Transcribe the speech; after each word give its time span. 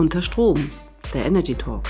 Unter 0.00 0.22
Strom, 0.22 0.70
der 1.12 1.26
Energy 1.26 1.54
Talk. 1.54 1.84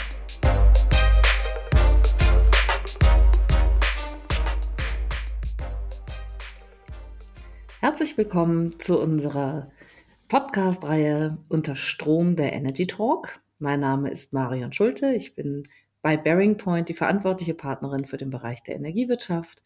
Herzlich 7.79 8.19
willkommen 8.19 8.73
zu 8.73 8.99
unserer 9.01 9.71
Podcast-Reihe 10.27 11.39
Unter 11.49 11.77
Strom, 11.77 12.35
der 12.35 12.53
Energy 12.53 12.89
Talk. 12.89 13.41
Mein 13.61 13.79
Name 13.79 14.11
ist 14.11 14.33
Marion 14.33 14.73
Schulte. 14.73 15.15
Ich 15.15 15.37
bin 15.37 15.69
bei 16.03 16.17
Bearing 16.17 16.57
Point 16.57 16.89
die 16.89 16.95
verantwortliche 16.95 17.55
Partnerin 17.55 18.07
für 18.07 18.17
den 18.17 18.31
Bereich 18.31 18.61
der 18.65 18.75
Energiewirtschaft. 18.75 19.63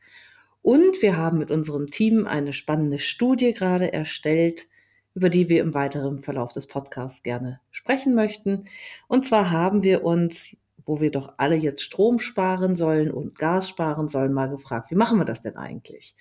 Und 0.60 1.00
wir 1.00 1.16
haben 1.16 1.38
mit 1.38 1.50
unserem 1.50 1.86
Team 1.86 2.26
eine 2.26 2.52
spannende 2.52 2.98
Studie 2.98 3.54
gerade 3.54 3.94
erstellt, 3.94 4.68
über 5.14 5.30
die 5.30 5.48
wir 5.48 5.62
im 5.62 5.74
weiteren 5.74 6.18
Verlauf 6.18 6.52
des 6.52 6.66
Podcasts 6.66 7.22
gerne 7.22 7.60
sprechen 7.70 8.14
möchten. 8.14 8.64
Und 9.08 9.24
zwar 9.24 9.50
haben 9.50 9.82
wir 9.82 10.04
uns, 10.04 10.56
wo 10.84 11.00
wir 11.00 11.10
doch 11.10 11.34
alle 11.38 11.56
jetzt 11.56 11.82
Strom 11.82 12.18
sparen 12.18 12.76
sollen 12.76 13.10
und 13.10 13.38
Gas 13.38 13.68
sparen 13.68 14.08
sollen, 14.08 14.32
mal 14.32 14.50
gefragt, 14.50 14.90
wie 14.90 14.96
machen 14.96 15.18
wir 15.18 15.24
das 15.24 15.40
denn 15.40 15.56
eigentlich? 15.56 16.16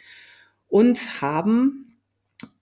Und 0.68 1.22
haben 1.22 1.98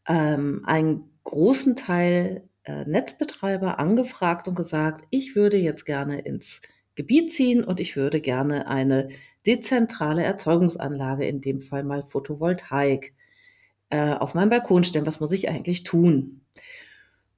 ähm, 0.08 0.64
einen 0.66 1.10
großen 1.24 1.76
Teil 1.76 2.48
äh, 2.64 2.86
Netzbetreiber 2.86 3.80
angefragt 3.80 4.48
und 4.48 4.56
gesagt, 4.56 5.06
ich 5.10 5.36
würde 5.36 5.58
jetzt 5.58 5.86
gerne 5.86 6.20
ins 6.20 6.62
Gebiet 6.96 7.32
ziehen 7.32 7.64
und 7.64 7.80
ich 7.80 7.96
würde 7.96 8.22
gerne 8.22 8.68
eine 8.68 9.10
dezentrale 9.46 10.24
Erzeugungsanlage, 10.24 11.26
in 11.26 11.42
dem 11.42 11.60
Fall 11.60 11.84
mal 11.84 12.04
Photovoltaik, 12.04 13.14
äh, 13.92 14.14
auf 14.14 14.34
meinen 14.34 14.50
Balkon 14.50 14.84
stellen. 14.84 15.06
Was 15.06 15.20
muss 15.20 15.32
ich 15.32 15.50
eigentlich 15.50 15.84
tun? 15.84 16.42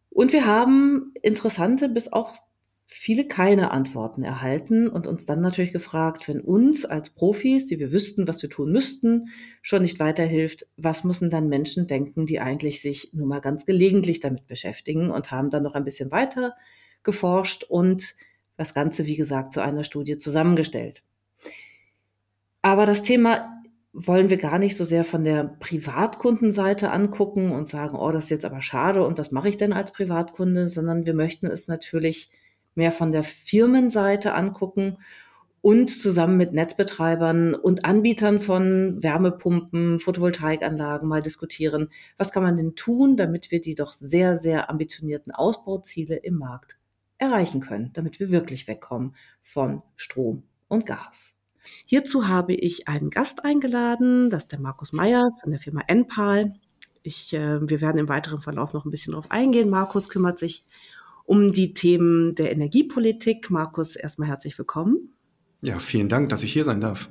Und 0.10 0.32
wir 0.32 0.46
haben 0.46 1.12
interessante 1.22 1.90
bis 1.90 2.14
auch 2.14 2.38
viele 2.86 3.26
keine 3.26 3.72
Antworten 3.72 4.24
erhalten 4.24 4.88
und 4.88 5.08
uns 5.08 5.26
dann 5.26 5.42
natürlich 5.42 5.72
gefragt, 5.72 6.28
wenn 6.28 6.42
uns 6.42 6.86
als 6.86 7.10
Profis, 7.10 7.66
die 7.66 7.80
wir 7.80 7.92
wüssten, 7.92 8.28
was 8.28 8.42
wir 8.42 8.50
tun 8.50 8.72
müssten, 8.72 9.30
schon 9.62 9.82
nicht 9.82 10.00
weiterhilft, 10.00 10.68
was 10.78 11.04
müssen 11.04 11.30
dann 11.30 11.48
Menschen 11.48 11.88
denken, 11.88 12.26
die 12.26 12.40
eigentlich 12.40 12.82
sich 12.82 13.10
nur 13.14 13.28
mal 13.28 13.40
ganz 13.40 13.66
gelegentlich 13.66 14.20
damit 14.20 14.48
beschäftigen 14.48 15.10
und 15.10 15.32
haben 15.32 15.50
dann 15.50 15.64
noch 15.64 15.76
ein 15.76 15.86
bisschen 15.86 16.12
weiter 16.12 16.56
geforscht 17.04 17.64
und 17.64 18.16
das 18.58 18.74
Ganze, 18.74 19.06
wie 19.06 19.16
gesagt, 19.16 19.54
zu 19.54 19.62
einer 19.62 19.84
Studie 19.84 20.18
zusammengestellt. 20.18 21.04
Aber 22.62 22.86
das 22.86 23.04
Thema 23.04 23.53
wollen 23.94 24.32
wir 24.32 24.38
gar 24.38 24.58
nicht 24.58 24.76
so 24.76 24.84
sehr 24.86 25.04
von 25.04 25.24
der 25.24 25.56
Privatkundenseite 25.60 26.92
angucken 26.92 27.52
und 27.52 27.70
sagen, 27.70 27.96
oh, 27.96 28.12
das 28.12 28.26
ist 28.26 28.30
jetzt 28.32 28.46
aber 28.46 28.62
schade 28.62 29.06
und 29.06 29.20
was 29.20 29.32
mache 29.32 29.50
ich 29.50 29.58
denn 29.58 29.72
als 29.72 29.92
Privatkunde, 29.92 30.68
sondern 30.68 31.06
wir 31.06 31.14
möchten 31.14 31.46
es 31.46 31.68
natürlich 31.68 32.32
mehr 32.74 32.92
von 32.92 33.12
der 33.12 33.22
Firmenseite 33.22 34.34
angucken 34.34 34.98
und 35.62 35.90
zusammen 35.90 36.38
mit 36.38 36.54
Netzbetreibern 36.54 37.54
und 37.54 37.86
Anbietern 37.86 38.40
von 38.40 39.02
Wärmepumpen, 39.02 40.00
Photovoltaikanlagen 40.00 41.08
mal 41.08 41.22
diskutieren, 41.22 41.90
was 42.18 42.32
kann 42.32 42.44
man 42.44 42.58
denn 42.58 42.76
tun, 42.76 43.16
damit 43.16 43.52
wir 43.52 43.62
die 43.62 43.76
doch 43.76 43.94
sehr, 43.94 44.36
sehr 44.36 44.72
ambitionierten 44.72 45.32
Ausbauziele 45.32 46.16
im 46.16 46.40
Markt 46.40 46.80
erreichen 47.20 47.62
können, 47.62 47.92
damit 47.94 48.20
wir 48.20 48.32
wirklich 48.32 48.68
wegkommen 48.68 49.16
von 49.44 49.84
Strom 49.96 50.44
und 50.68 50.88
Gas. 50.88 51.36
Hierzu 51.86 52.28
habe 52.28 52.54
ich 52.54 52.88
einen 52.88 53.10
Gast 53.10 53.44
eingeladen, 53.46 54.30
das 54.30 54.44
ist 54.44 54.52
der 54.52 54.60
Markus 54.60 54.94
Meyer 54.94 55.30
von 55.42 55.52
der 55.52 55.60
Firma 55.60 55.82
Enpal. 55.88 56.54
Ich, 57.04 57.34
äh, 57.34 57.68
wir 57.68 57.82
werden 57.82 58.00
im 58.00 58.10
weiteren 58.10 58.42
Verlauf 58.42 58.74
noch 58.74 58.86
ein 58.86 58.92
bisschen 58.92 59.12
darauf 59.12 59.32
eingehen. 59.32 59.70
Markus 59.70 60.10
kümmert 60.10 60.40
sich 60.40 60.64
um 61.26 61.52
die 61.52 61.74
Themen 61.74 62.36
der 62.36 62.52
Energiepolitik. 62.52 63.50
Markus, 63.50 63.96
erstmal 63.96 64.30
herzlich 64.30 64.58
willkommen. 64.58 65.14
Ja, 65.62 65.80
vielen 65.80 66.10
Dank, 66.10 66.30
dass 66.30 66.44
ich 66.44 66.52
hier 66.52 66.64
sein 66.64 66.82
darf. 66.82 67.10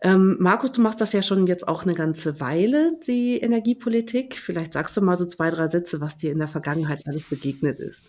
Ähm, 0.00 0.36
Markus, 0.38 0.72
du 0.72 0.82
machst 0.82 1.00
das 1.00 1.14
ja 1.14 1.22
schon 1.22 1.46
jetzt 1.46 1.66
auch 1.66 1.84
eine 1.84 1.94
ganze 1.94 2.38
Weile, 2.38 2.98
die 3.06 3.38
Energiepolitik. 3.38 4.36
Vielleicht 4.36 4.74
sagst 4.74 4.96
du 4.96 5.00
mal 5.00 5.16
so 5.16 5.24
zwei, 5.24 5.50
drei 5.50 5.68
Sätze, 5.68 6.00
was 6.00 6.18
dir 6.18 6.30
in 6.30 6.38
der 6.38 6.48
Vergangenheit 6.48 7.06
alles 7.06 7.22
begegnet 7.28 7.78
ist. 7.78 8.04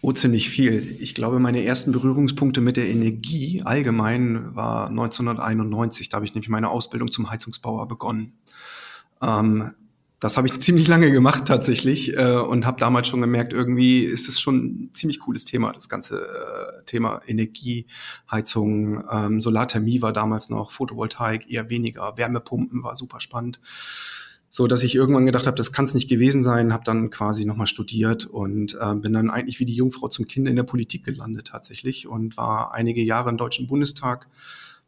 Oh, 0.00 0.12
ziemlich 0.12 0.48
viel. 0.48 0.96
Ich 1.00 1.14
glaube, 1.14 1.40
meine 1.40 1.64
ersten 1.64 1.90
Berührungspunkte 1.90 2.60
mit 2.60 2.76
der 2.76 2.88
Energie 2.88 3.62
allgemein 3.64 4.54
war 4.54 4.88
1991. 4.88 6.08
Da 6.08 6.16
habe 6.16 6.26
ich 6.26 6.34
nämlich 6.34 6.48
meine 6.48 6.70
Ausbildung 6.70 7.10
zum 7.10 7.30
Heizungsbauer 7.30 7.88
begonnen. 7.88 8.32
Ähm, 9.20 9.72
das 10.20 10.36
habe 10.36 10.46
ich 10.46 10.60
ziemlich 10.60 10.86
lange 10.86 11.10
gemacht 11.10 11.46
tatsächlich 11.46 12.16
äh, 12.16 12.36
und 12.36 12.64
habe 12.64 12.78
damals 12.78 13.08
schon 13.08 13.20
gemerkt, 13.20 13.52
irgendwie 13.52 14.04
ist 14.04 14.28
es 14.28 14.40
schon 14.40 14.56
ein 14.56 14.90
ziemlich 14.94 15.20
cooles 15.20 15.44
Thema, 15.44 15.72
das 15.72 15.88
ganze 15.88 16.20
äh, 16.20 16.84
Thema 16.84 17.20
Energie, 17.26 17.86
Heizung, 18.30 19.04
ähm, 19.10 19.40
Solarthermie 19.40 20.02
war 20.02 20.12
damals 20.12 20.48
noch, 20.48 20.70
Photovoltaik 20.70 21.50
eher 21.50 21.70
weniger, 21.70 22.16
Wärmepumpen 22.16 22.82
war 22.84 22.94
super 22.94 23.20
spannend 23.20 23.60
so 24.50 24.66
dass 24.66 24.82
ich 24.82 24.94
irgendwann 24.94 25.26
gedacht 25.26 25.46
habe, 25.46 25.56
das 25.56 25.72
kann 25.72 25.84
es 25.84 25.94
nicht 25.94 26.08
gewesen 26.08 26.42
sein, 26.42 26.72
habe 26.72 26.84
dann 26.84 27.10
quasi 27.10 27.44
nochmal 27.44 27.66
studiert 27.66 28.24
und 28.24 28.78
äh, 28.80 28.94
bin 28.94 29.12
dann 29.12 29.30
eigentlich 29.30 29.60
wie 29.60 29.66
die 29.66 29.74
Jungfrau 29.74 30.08
zum 30.08 30.26
Kind 30.26 30.48
in 30.48 30.56
der 30.56 30.62
Politik 30.62 31.04
gelandet 31.04 31.48
tatsächlich 31.48 32.08
und 32.08 32.36
war 32.36 32.74
einige 32.74 33.02
Jahre 33.02 33.28
im 33.30 33.36
Deutschen 33.36 33.66
Bundestag 33.66 34.26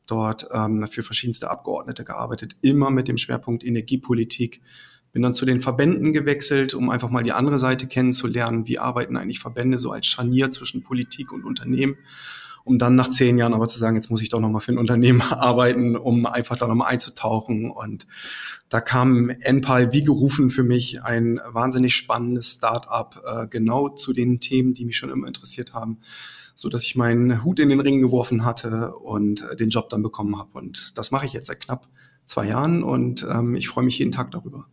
dort 0.06 0.48
ähm, 0.52 0.86
für 0.88 1.02
verschiedenste 1.02 1.50
Abgeordnete 1.50 2.04
gearbeitet, 2.04 2.56
immer 2.62 2.90
mit 2.90 3.08
dem 3.08 3.18
Schwerpunkt 3.18 3.64
Energiepolitik. 3.64 4.60
Bin 5.12 5.22
dann 5.22 5.34
zu 5.34 5.44
den 5.44 5.60
Verbänden 5.60 6.12
gewechselt, 6.12 6.72
um 6.72 6.88
einfach 6.88 7.10
mal 7.10 7.24
die 7.24 7.32
andere 7.32 7.58
Seite 7.58 7.88
kennenzulernen. 7.88 8.68
Wie 8.68 8.78
arbeiten 8.78 9.16
eigentlich 9.16 9.40
Verbände 9.40 9.76
so 9.76 9.90
als 9.90 10.06
Scharnier 10.06 10.50
zwischen 10.50 10.84
Politik 10.84 11.32
und 11.32 11.44
Unternehmen? 11.44 11.96
Um 12.64 12.78
dann 12.78 12.94
nach 12.94 13.08
zehn 13.08 13.38
Jahren 13.38 13.54
aber 13.54 13.68
zu 13.68 13.78
sagen, 13.78 13.96
jetzt 13.96 14.10
muss 14.10 14.22
ich 14.22 14.28
doch 14.28 14.40
nochmal 14.40 14.60
für 14.60 14.72
ein 14.72 14.78
Unternehmen 14.78 15.22
arbeiten, 15.30 15.96
um 15.96 16.26
einfach 16.26 16.58
da 16.58 16.66
nochmal 16.66 16.92
einzutauchen. 16.92 17.70
Und 17.70 18.06
da 18.68 18.80
kam 18.80 19.30
Enpal 19.30 19.92
wie 19.92 20.04
gerufen 20.04 20.50
für 20.50 20.62
mich 20.62 21.02
ein 21.02 21.40
wahnsinnig 21.46 21.94
spannendes 21.94 22.52
Start-up, 22.52 23.22
äh, 23.26 23.46
genau 23.48 23.88
zu 23.88 24.12
den 24.12 24.40
Themen, 24.40 24.74
die 24.74 24.84
mich 24.84 24.96
schon 24.96 25.10
immer 25.10 25.26
interessiert 25.26 25.74
haben 25.74 25.98
so 26.60 26.68
dass 26.68 26.84
ich 26.84 26.94
meinen 26.94 27.42
Hut 27.42 27.58
in 27.58 27.70
den 27.70 27.80
Ring 27.80 28.02
geworfen 28.02 28.44
hatte 28.44 28.94
und 28.94 29.42
äh, 29.50 29.56
den 29.56 29.70
Job 29.70 29.88
dann 29.88 30.02
bekommen 30.02 30.38
habe. 30.38 30.50
Und 30.58 30.98
das 30.98 31.10
mache 31.10 31.24
ich 31.24 31.32
jetzt 31.32 31.46
seit 31.46 31.60
knapp 31.60 31.88
zwei 32.26 32.46
Jahren 32.46 32.82
und 32.82 33.26
ähm, 33.28 33.54
ich 33.54 33.68
freue 33.68 33.84
mich 33.84 33.98
jeden 33.98 34.12
Tag 34.12 34.30
darüber. 34.30 34.66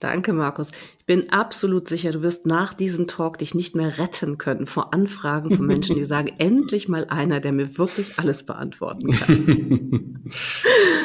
Danke, 0.00 0.32
Markus. 0.32 0.70
Ich 0.98 1.04
bin 1.04 1.28
absolut 1.28 1.86
sicher, 1.86 2.10
du 2.10 2.22
wirst 2.22 2.46
nach 2.46 2.72
diesem 2.72 3.06
Talk 3.06 3.36
dich 3.36 3.54
nicht 3.54 3.76
mehr 3.76 3.98
retten 3.98 4.38
können 4.38 4.64
vor 4.64 4.94
Anfragen 4.94 5.54
von 5.54 5.66
Menschen, 5.66 5.94
die 5.94 6.04
sagen, 6.04 6.32
endlich 6.38 6.88
mal 6.88 7.04
einer, 7.10 7.38
der 7.40 7.52
mir 7.52 7.76
wirklich 7.76 8.18
alles 8.18 8.44
beantworten 8.44 9.12
kann. 9.12 10.24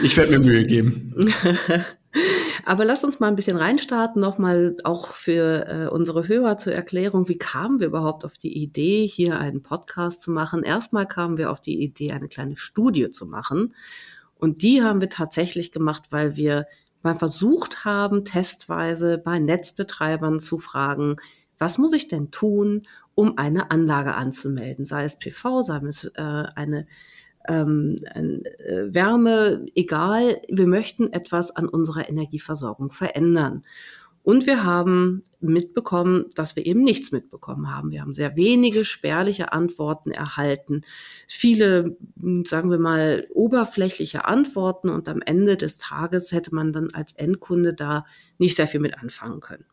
Ich 0.01 0.15
werde 0.15 0.37
mir 0.37 0.45
Mühe 0.45 0.65
geben. 0.65 1.13
Aber 2.65 2.85
lass 2.85 3.03
uns 3.03 3.19
mal 3.19 3.27
ein 3.27 3.35
bisschen 3.35 3.57
reinstarten, 3.57 4.21
nochmal 4.21 4.77
auch 4.85 5.11
für 5.11 5.67
äh, 5.67 5.87
unsere 5.87 6.27
Hörer 6.29 6.57
zur 6.57 6.73
Erklärung, 6.73 7.27
wie 7.27 7.37
kamen 7.37 7.81
wir 7.81 7.87
überhaupt 7.87 8.23
auf 8.23 8.37
die 8.37 8.57
Idee, 8.57 9.05
hier 9.05 9.37
einen 9.37 9.61
Podcast 9.61 10.21
zu 10.21 10.31
machen? 10.31 10.63
Erstmal 10.63 11.05
kamen 11.05 11.37
wir 11.37 11.51
auf 11.51 11.59
die 11.59 11.83
Idee, 11.83 12.13
eine 12.13 12.29
kleine 12.29 12.55
Studie 12.55 13.11
zu 13.11 13.25
machen. 13.25 13.75
Und 14.35 14.63
die 14.63 14.81
haben 14.81 15.01
wir 15.01 15.09
tatsächlich 15.09 15.71
gemacht, 15.71 16.03
weil 16.09 16.37
wir 16.37 16.65
mal 17.05 17.15
versucht 17.15 17.85
haben, 17.85 18.25
testweise 18.25 19.17
bei 19.17 19.39
Netzbetreibern 19.39 20.39
zu 20.39 20.59
fragen, 20.59 21.15
was 21.57 21.77
muss 21.77 21.93
ich 21.93 22.09
denn 22.09 22.31
tun, 22.31 22.83
um 23.15 23.37
eine 23.37 23.71
Anlage 23.71 24.15
anzumelden, 24.15 24.83
sei 24.83 25.05
es 25.05 25.17
PV, 25.17 25.63
sei 25.63 25.77
es 25.87 26.03
äh, 26.15 26.43
eine 26.55 26.85
ähm, 27.47 27.95
äh, 28.13 28.93
Wärme, 28.93 29.65
egal, 29.75 30.41
wir 30.49 30.67
möchten 30.67 31.13
etwas 31.13 31.55
an 31.55 31.69
unserer 31.69 32.09
Energieversorgung 32.09 32.91
verändern. 32.91 33.63
Und 34.25 34.47
wir 34.47 34.63
haben 34.63 35.23
mitbekommen, 35.39 36.25
dass 36.33 36.55
wir 36.55 36.65
eben 36.65 36.83
nichts 36.83 37.11
mitbekommen 37.11 37.71
haben. 37.71 37.91
Wir 37.91 38.01
haben 38.01 38.15
sehr 38.15 38.35
wenige 38.35 38.83
spärliche 38.83 39.53
Antworten 39.53 40.09
erhalten, 40.09 40.81
viele, 41.27 41.95
sagen 42.43 42.71
wir 42.71 42.79
mal, 42.79 43.27
oberflächliche 43.31 44.25
Antworten 44.25 44.89
und 44.89 45.07
am 45.09 45.21
Ende 45.21 45.57
des 45.57 45.77
Tages 45.77 46.31
hätte 46.31 46.55
man 46.55 46.73
dann 46.73 46.89
als 46.91 47.13
Endkunde 47.13 47.75
da 47.75 48.07
nicht 48.39 48.55
sehr 48.55 48.67
viel 48.67 48.79
mit 48.79 48.97
anfangen 48.97 49.41
können. 49.41 49.65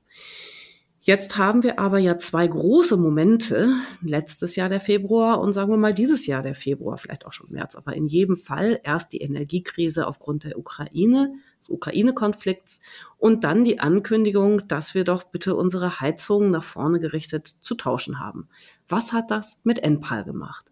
Jetzt 1.05 1.37
haben 1.37 1.65
wir 1.65 1.81
aber 1.81 1.99
ja 1.99 2.17
zwei 2.17 2.47
große 2.47 2.97
Momente, 2.97 3.75
letztes 4.03 4.55
Jahr 4.55 4.69
der 4.69 4.81
Februar 4.81 5.41
und 5.41 5.53
sagen 5.53 5.73
wir 5.73 5.77
mal 5.77 5.93
dieses 5.93 6.27
Jahr 6.27 6.45
der 6.45 6.55
Februar, 6.55 6.97
vielleicht 6.97 7.27
auch 7.27 7.33
schon 7.33 7.51
März, 7.51 7.75
aber 7.75 7.95
in 7.97 8.07
jedem 8.07 8.37
Fall 8.37 8.81
erst 8.85 9.13
die 9.13 9.21
Energiekrise 9.21 10.07
aufgrund 10.07 10.45
der 10.45 10.57
Ukraine, 10.57 11.35
des 11.59 11.71
Ukraine-Konflikts 11.71 12.79
und 13.19 13.43
dann 13.43 13.65
die 13.65 13.81
Ankündigung, 13.81 14.69
dass 14.69 14.95
wir 14.95 15.03
doch 15.03 15.25
bitte 15.25 15.57
unsere 15.57 16.01
Heizungen 16.01 16.53
nach 16.53 16.63
vorne 16.63 17.01
gerichtet 17.01 17.49
zu 17.49 17.75
tauschen 17.75 18.21
haben. 18.21 18.49
Was 18.89 19.13
hat 19.13 19.33
das 19.33 19.59
mit 19.65 19.81
Enpal 19.81 20.23
gemacht? 20.23 20.67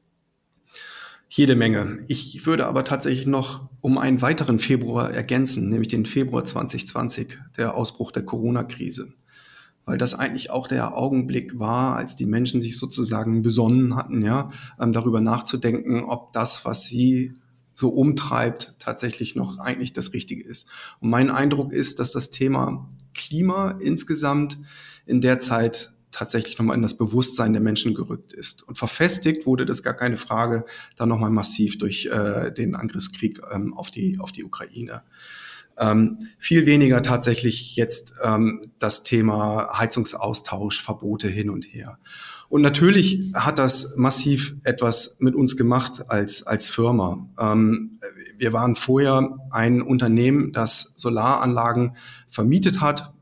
Jede 1.28 1.56
Menge. 1.56 2.04
Ich 2.06 2.46
würde 2.46 2.68
aber 2.68 2.84
tatsächlich 2.84 3.26
noch 3.26 3.68
um 3.80 3.98
einen 3.98 4.22
weiteren 4.22 4.60
Februar 4.60 5.10
ergänzen, 5.10 5.68
nämlich 5.68 5.88
den 5.88 6.06
Februar 6.06 6.44
2020, 6.44 7.36
der 7.56 7.74
Ausbruch 7.74 8.12
der 8.12 8.24
Corona-Krise 8.24 9.12
weil 9.90 9.98
das 9.98 10.14
eigentlich 10.14 10.50
auch 10.50 10.68
der 10.68 10.96
Augenblick 10.96 11.58
war, 11.58 11.96
als 11.96 12.14
die 12.14 12.24
Menschen 12.24 12.60
sich 12.60 12.78
sozusagen 12.78 13.42
besonnen 13.42 13.96
hatten, 13.96 14.22
ja, 14.22 14.52
ähm, 14.78 14.92
darüber 14.92 15.20
nachzudenken, 15.20 16.04
ob 16.04 16.32
das, 16.32 16.64
was 16.64 16.84
sie 16.84 17.32
so 17.74 17.88
umtreibt, 17.88 18.76
tatsächlich 18.78 19.34
noch 19.34 19.58
eigentlich 19.58 19.92
das 19.92 20.12
Richtige 20.12 20.44
ist. 20.44 20.68
Und 21.00 21.10
mein 21.10 21.28
Eindruck 21.28 21.72
ist, 21.72 21.98
dass 21.98 22.12
das 22.12 22.30
Thema 22.30 22.88
Klima 23.14 23.72
insgesamt 23.80 24.60
in 25.06 25.20
der 25.20 25.40
Zeit 25.40 25.92
tatsächlich 26.12 26.56
nochmal 26.56 26.76
in 26.76 26.82
das 26.82 26.96
Bewusstsein 26.96 27.52
der 27.52 27.60
Menschen 27.60 27.92
gerückt 27.92 28.32
ist. 28.32 28.62
Und 28.62 28.78
verfestigt 28.78 29.44
wurde 29.44 29.66
das 29.66 29.82
gar 29.82 29.94
keine 29.94 30.18
Frage 30.18 30.66
dann 30.94 31.08
nochmal 31.08 31.30
massiv 31.30 31.78
durch 31.78 32.06
äh, 32.06 32.52
den 32.52 32.76
Angriffskrieg 32.76 33.40
ähm, 33.50 33.74
auf, 33.74 33.90
die, 33.90 34.20
auf 34.20 34.30
die 34.30 34.44
Ukraine. 34.44 35.02
Ähm, 35.80 36.28
viel 36.38 36.66
weniger 36.66 37.02
tatsächlich 37.02 37.74
jetzt 37.74 38.12
ähm, 38.22 38.70
das 38.78 39.02
Thema 39.02 39.78
Heizungsaustausch, 39.78 40.82
Verbote 40.82 41.28
hin 41.28 41.48
und 41.50 41.64
her. 41.64 41.98
Und 42.50 42.62
natürlich 42.62 43.32
hat 43.32 43.58
das 43.58 43.96
massiv 43.96 44.56
etwas 44.62 45.16
mit 45.20 45.34
uns 45.34 45.56
gemacht 45.56 46.04
als, 46.08 46.46
als 46.46 46.68
Firma. 46.68 47.26
Ähm, 47.38 48.00
wir 48.36 48.52
waren 48.52 48.76
vorher 48.76 49.36
ein 49.50 49.80
Unternehmen, 49.80 50.52
das 50.52 50.94
Solaranlagen 50.96 51.96
vermietet 52.28 52.80
hat, 52.80 53.12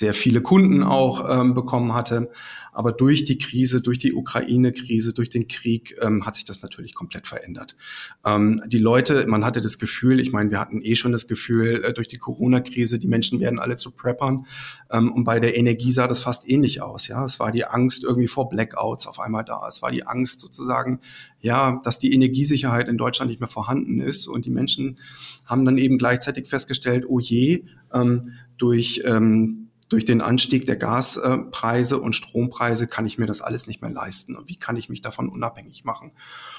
sehr 0.00 0.14
viele 0.14 0.40
Kunden 0.40 0.82
auch 0.82 1.26
ähm, 1.28 1.54
bekommen 1.54 1.94
hatte. 1.94 2.30
Aber 2.72 2.90
durch 2.92 3.24
die 3.24 3.36
Krise, 3.36 3.82
durch 3.82 3.98
die 3.98 4.14
Ukraine-Krise, 4.14 5.12
durch 5.12 5.28
den 5.28 5.46
Krieg 5.46 5.94
ähm, 6.00 6.24
hat 6.24 6.36
sich 6.36 6.44
das 6.44 6.62
natürlich 6.62 6.94
komplett 6.94 7.26
verändert. 7.26 7.76
Ähm, 8.24 8.62
die 8.66 8.78
Leute, 8.78 9.26
man 9.26 9.44
hatte 9.44 9.60
das 9.60 9.78
Gefühl, 9.78 10.18
ich 10.18 10.32
meine, 10.32 10.50
wir 10.50 10.58
hatten 10.58 10.80
eh 10.80 10.94
schon 10.94 11.12
das 11.12 11.28
Gefühl, 11.28 11.84
äh, 11.84 11.92
durch 11.92 12.08
die 12.08 12.16
Corona-Krise, 12.16 12.98
die 12.98 13.08
Menschen 13.08 13.40
werden 13.40 13.58
alle 13.58 13.76
zu 13.76 13.90
Preppern. 13.90 14.46
Ähm, 14.90 15.12
und 15.12 15.24
bei 15.24 15.38
der 15.38 15.56
Energie 15.56 15.92
sah 15.92 16.06
das 16.06 16.20
fast 16.20 16.48
ähnlich 16.48 16.80
aus. 16.80 17.06
Ja, 17.08 17.22
es 17.24 17.38
war 17.38 17.52
die 17.52 17.66
Angst 17.66 18.02
irgendwie 18.02 18.28
vor 18.28 18.48
Blackouts 18.48 19.06
auf 19.06 19.20
einmal 19.20 19.44
da. 19.44 19.66
Es 19.68 19.82
war 19.82 19.90
die 19.90 20.06
Angst 20.06 20.40
sozusagen, 20.40 21.00
ja, 21.40 21.78
dass 21.84 21.98
die 21.98 22.14
Energiesicherheit 22.14 22.88
in 22.88 22.96
Deutschland 22.96 23.30
nicht 23.30 23.40
mehr 23.40 23.48
vorhanden 23.48 24.00
ist. 24.00 24.28
Und 24.28 24.46
die 24.46 24.50
Menschen 24.50 24.98
haben 25.44 25.66
dann 25.66 25.76
eben 25.76 25.98
gleichzeitig 25.98 26.48
festgestellt, 26.48 27.04
oh 27.06 27.20
je, 27.20 27.64
ähm, 27.92 28.32
durch 28.56 29.02
ähm, 29.04 29.69
durch 29.90 30.04
den 30.04 30.20
Anstieg 30.22 30.64
der 30.64 30.76
Gaspreise 30.76 32.00
und 32.00 32.14
Strompreise 32.14 32.86
kann 32.86 33.06
ich 33.06 33.18
mir 33.18 33.26
das 33.26 33.42
alles 33.42 33.66
nicht 33.66 33.82
mehr 33.82 33.90
leisten. 33.90 34.36
Und 34.36 34.48
wie 34.48 34.56
kann 34.56 34.76
ich 34.76 34.88
mich 34.88 35.02
davon 35.02 35.28
unabhängig 35.28 35.84
machen? 35.84 36.12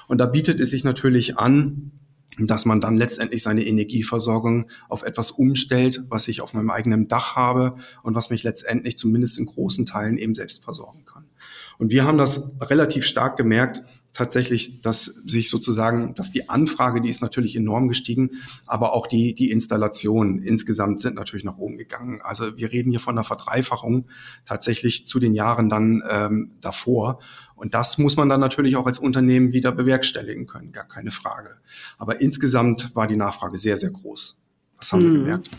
Und 0.07 0.19
da 0.19 0.27
bietet 0.27 0.59
es 0.59 0.69
sich 0.69 0.83
natürlich 0.83 1.39
an, 1.39 1.91
dass 2.37 2.65
man 2.65 2.81
dann 2.81 2.97
letztendlich 2.97 3.41
seine 3.41 3.65
Energieversorgung 3.65 4.69
auf 4.89 5.03
etwas 5.03 5.31
umstellt, 5.31 6.03
was 6.09 6.27
ich 6.27 6.41
auf 6.41 6.53
meinem 6.53 6.69
eigenen 6.69 7.07
Dach 7.07 7.35
habe 7.35 7.75
und 8.03 8.15
was 8.15 8.29
mich 8.29 8.43
letztendlich 8.43 8.97
zumindest 8.97 9.37
in 9.37 9.45
großen 9.45 9.85
Teilen 9.85 10.17
eben 10.17 10.35
selbst 10.35 10.63
versorgen 10.63 11.05
kann. 11.05 11.29
Und 11.77 11.91
wir 11.91 12.03
haben 12.03 12.17
das 12.17 12.51
relativ 12.61 13.05
stark 13.05 13.37
gemerkt, 13.37 13.81
tatsächlich, 14.13 14.81
dass 14.81 15.05
sich 15.05 15.49
sozusagen, 15.49 16.13
dass 16.15 16.31
die 16.31 16.49
Anfrage, 16.49 17.01
die 17.01 17.09
ist 17.09 17.21
natürlich 17.21 17.55
enorm 17.55 17.87
gestiegen, 17.87 18.31
aber 18.67 18.93
auch 18.93 19.07
die, 19.07 19.33
die 19.33 19.51
Installationen 19.51 20.43
insgesamt 20.43 21.01
sind 21.01 21.15
natürlich 21.15 21.45
nach 21.45 21.57
oben 21.57 21.77
gegangen. 21.77 22.21
Also 22.21 22.57
wir 22.57 22.71
reden 22.71 22.91
hier 22.91 22.99
von 22.99 23.15
einer 23.17 23.23
Verdreifachung 23.23 24.07
tatsächlich 24.45 25.07
zu 25.07 25.19
den 25.19 25.33
Jahren 25.33 25.69
dann 25.69 26.03
ähm, 26.09 26.51
davor. 26.61 27.19
Und 27.55 27.73
das 27.73 27.97
muss 27.97 28.17
man 28.17 28.27
dann 28.27 28.39
natürlich 28.39 28.75
auch 28.75 28.87
als 28.87 28.99
Unternehmen 28.99 29.53
wieder 29.53 29.71
bewerkstelligen 29.71 30.47
können, 30.47 30.71
gar 30.71 30.87
keine 30.87 31.11
Frage. 31.11 31.51
Aber 31.97 32.19
insgesamt 32.19 32.95
war 32.95 33.07
die 33.07 33.15
Nachfrage 33.15 33.57
sehr, 33.57 33.77
sehr 33.77 33.91
groß. 33.91 34.37
Das 34.79 34.91
haben 34.91 34.99
mhm. 34.99 35.13
wir 35.13 35.19
gemerkt 35.19 35.49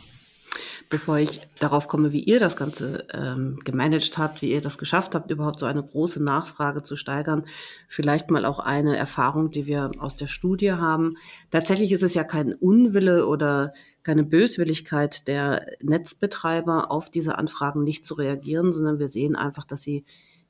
bevor 0.92 1.18
ich 1.18 1.40
darauf 1.58 1.88
komme, 1.88 2.12
wie 2.12 2.22
ihr 2.22 2.38
das 2.38 2.54
Ganze 2.54 3.06
ähm, 3.12 3.58
gemanagt 3.64 4.18
habt, 4.18 4.42
wie 4.42 4.52
ihr 4.52 4.60
das 4.60 4.76
geschafft 4.76 5.14
habt, 5.14 5.30
überhaupt 5.30 5.58
so 5.58 5.66
eine 5.66 5.82
große 5.82 6.22
Nachfrage 6.22 6.82
zu 6.82 6.96
steigern, 6.96 7.46
vielleicht 7.88 8.30
mal 8.30 8.44
auch 8.44 8.58
eine 8.58 8.96
Erfahrung, 8.96 9.50
die 9.50 9.66
wir 9.66 9.90
aus 9.98 10.16
der 10.16 10.26
Studie 10.26 10.72
haben. 10.72 11.16
Tatsächlich 11.50 11.92
ist 11.92 12.02
es 12.02 12.12
ja 12.12 12.24
kein 12.24 12.52
Unwille 12.52 13.26
oder 13.26 13.72
keine 14.02 14.22
Böswilligkeit 14.22 15.26
der 15.28 15.66
Netzbetreiber, 15.80 16.90
auf 16.90 17.10
diese 17.10 17.38
Anfragen 17.38 17.84
nicht 17.84 18.04
zu 18.04 18.12
reagieren, 18.14 18.72
sondern 18.72 18.98
wir 18.98 19.08
sehen 19.08 19.34
einfach, 19.34 19.64
dass 19.64 19.80
sie 19.80 20.04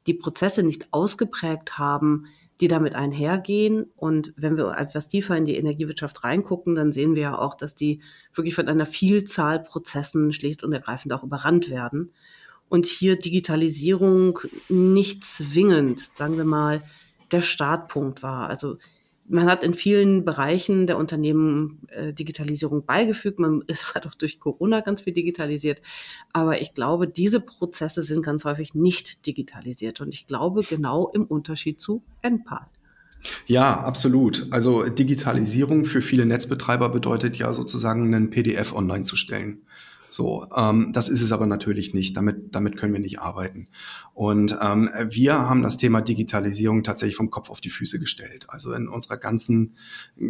die 0.08 0.14
Prozesse 0.14 0.64
nicht 0.64 0.88
ausgeprägt 0.90 1.78
haben, 1.78 2.26
die 2.62 2.68
damit 2.68 2.94
einhergehen. 2.94 3.90
Und 3.96 4.32
wenn 4.36 4.56
wir 4.56 4.72
etwas 4.78 5.08
tiefer 5.08 5.36
in 5.36 5.44
die 5.44 5.56
Energiewirtschaft 5.56 6.24
reingucken, 6.24 6.74
dann 6.74 6.92
sehen 6.92 7.14
wir 7.14 7.22
ja 7.22 7.38
auch, 7.38 7.54
dass 7.54 7.74
die 7.74 8.00
wirklich 8.32 8.54
von 8.54 8.68
einer 8.68 8.86
Vielzahl 8.86 9.60
Prozessen 9.60 10.32
schlicht 10.32 10.62
und 10.62 10.72
ergreifend 10.72 11.12
auch 11.12 11.24
überrannt 11.24 11.68
werden. 11.68 12.12
Und 12.68 12.86
hier 12.86 13.16
Digitalisierung 13.16 14.38
nicht 14.68 15.24
zwingend, 15.24 16.00
sagen 16.14 16.38
wir 16.38 16.44
mal, 16.44 16.82
der 17.32 17.42
Startpunkt 17.42 18.22
war. 18.22 18.48
Also 18.48 18.78
man 19.28 19.46
hat 19.46 19.62
in 19.62 19.74
vielen 19.74 20.24
Bereichen 20.24 20.86
der 20.86 20.98
Unternehmen 20.98 21.80
äh, 21.88 22.12
Digitalisierung 22.12 22.84
beigefügt. 22.84 23.38
Man 23.38 23.62
ist, 23.66 23.94
hat 23.94 24.06
auch 24.06 24.14
durch 24.14 24.40
Corona 24.40 24.80
ganz 24.80 25.02
viel 25.02 25.12
digitalisiert. 25.12 25.82
Aber 26.32 26.60
ich 26.60 26.74
glaube, 26.74 27.06
diese 27.06 27.40
Prozesse 27.40 28.02
sind 28.02 28.24
ganz 28.24 28.44
häufig 28.44 28.74
nicht 28.74 29.26
digitalisiert. 29.26 30.00
Und 30.00 30.10
ich 30.14 30.26
glaube 30.26 30.62
genau 30.62 31.08
im 31.08 31.24
Unterschied 31.24 31.80
zu 31.80 32.02
NPAL. 32.22 32.66
Ja, 33.46 33.80
absolut. 33.80 34.48
Also 34.50 34.88
Digitalisierung 34.88 35.84
für 35.84 36.00
viele 36.00 36.26
Netzbetreiber 36.26 36.88
bedeutet 36.88 37.36
ja 37.36 37.52
sozusagen 37.52 38.12
einen 38.12 38.30
PDF 38.30 38.72
online 38.74 39.04
zu 39.04 39.14
stellen. 39.14 39.62
So, 40.12 40.46
ähm, 40.54 40.92
das 40.92 41.08
ist 41.08 41.22
es 41.22 41.32
aber 41.32 41.46
natürlich 41.46 41.94
nicht. 41.94 42.14
Damit, 42.18 42.54
damit 42.54 42.76
können 42.76 42.92
wir 42.92 43.00
nicht 43.00 43.20
arbeiten. 43.20 43.68
Und 44.12 44.58
ähm, 44.60 44.90
wir 45.08 45.38
haben 45.38 45.62
das 45.62 45.78
Thema 45.78 46.02
Digitalisierung 46.02 46.82
tatsächlich 46.82 47.16
vom 47.16 47.30
Kopf 47.30 47.48
auf 47.48 47.62
die 47.62 47.70
Füße 47.70 47.98
gestellt. 47.98 48.44
Also 48.48 48.74
in 48.74 48.88
unserer 48.88 49.16
ganzen, 49.16 49.74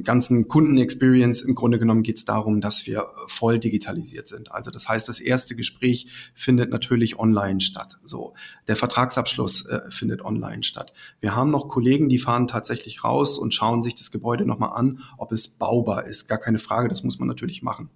ganzen 0.05 0.47
Kundenexperience 0.47 1.41
im 1.41 1.57
Grunde 1.57 1.81
genommen 1.81 2.05
geht 2.05 2.19
es 2.19 2.25
darum, 2.25 2.61
dass 2.61 2.87
wir 2.87 3.09
voll 3.27 3.59
digitalisiert 3.59 4.29
sind. 4.29 4.53
Also 4.53 4.71
das 4.71 4.89
heißt, 4.89 5.09
das 5.09 5.19
erste 5.19 5.57
Gespräch 5.57 6.07
findet 6.33 6.71
natürlich 6.71 7.19
online 7.19 7.61
statt. 7.61 7.99
So, 8.05 8.35
der 8.69 8.77
Vertragsabschluss 8.77 9.67
äh, 9.67 9.81
findet 9.91 10.25
online 10.25 10.63
statt. 10.63 10.93
Wir 11.19 11.35
haben 11.35 11.51
noch 11.51 11.69
Kollegen, 11.69 12.09
die 12.09 12.19
fahren 12.19 12.47
tatsächlich 12.47 13.03
raus 13.03 13.37
und 13.37 13.53
schauen 13.53 13.83
sich 13.83 13.97
das 13.97 14.13
Gebäude 14.13 14.47
nochmal 14.47 14.79
an, 14.79 15.01
ob 15.19 15.33
es 15.33 15.49
baubar 15.49 16.07
ist. 16.07 16.29
Gar 16.29 16.39
keine 16.39 16.59
Frage, 16.59 16.89
das 16.89 17.03
muss 17.03 17.19
man 17.19 17.27
natürlich 17.27 17.65
machen. 17.65 17.91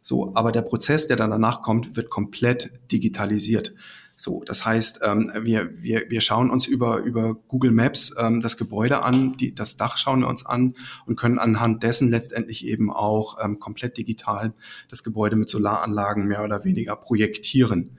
So, 0.00 0.34
aber 0.34 0.52
der 0.52 0.62
Prozess, 0.62 1.06
der 1.08 1.16
dann 1.16 1.25
danach 1.28 1.62
kommt, 1.62 1.96
wird 1.96 2.10
komplett 2.10 2.70
digitalisiert. 2.90 3.74
So, 4.18 4.42
das 4.46 4.64
heißt, 4.64 5.00
ähm, 5.02 5.30
wir, 5.42 5.70
wir, 5.82 6.08
wir 6.08 6.22
schauen 6.22 6.50
uns 6.50 6.66
über, 6.66 7.00
über 7.00 7.34
Google 7.34 7.70
Maps 7.70 8.14
ähm, 8.18 8.40
das 8.40 8.56
Gebäude 8.56 9.02
an, 9.02 9.36
die, 9.36 9.54
das 9.54 9.76
Dach 9.76 9.98
schauen 9.98 10.20
wir 10.20 10.28
uns 10.28 10.46
an 10.46 10.74
und 11.04 11.16
können 11.16 11.38
anhand 11.38 11.82
dessen 11.82 12.10
letztendlich 12.10 12.66
eben 12.66 12.90
auch 12.90 13.36
ähm, 13.44 13.58
komplett 13.58 13.98
digital 13.98 14.54
das 14.88 15.04
Gebäude 15.04 15.36
mit 15.36 15.50
Solaranlagen 15.50 16.26
mehr 16.26 16.42
oder 16.42 16.64
weniger 16.64 16.96
projektieren. 16.96 17.98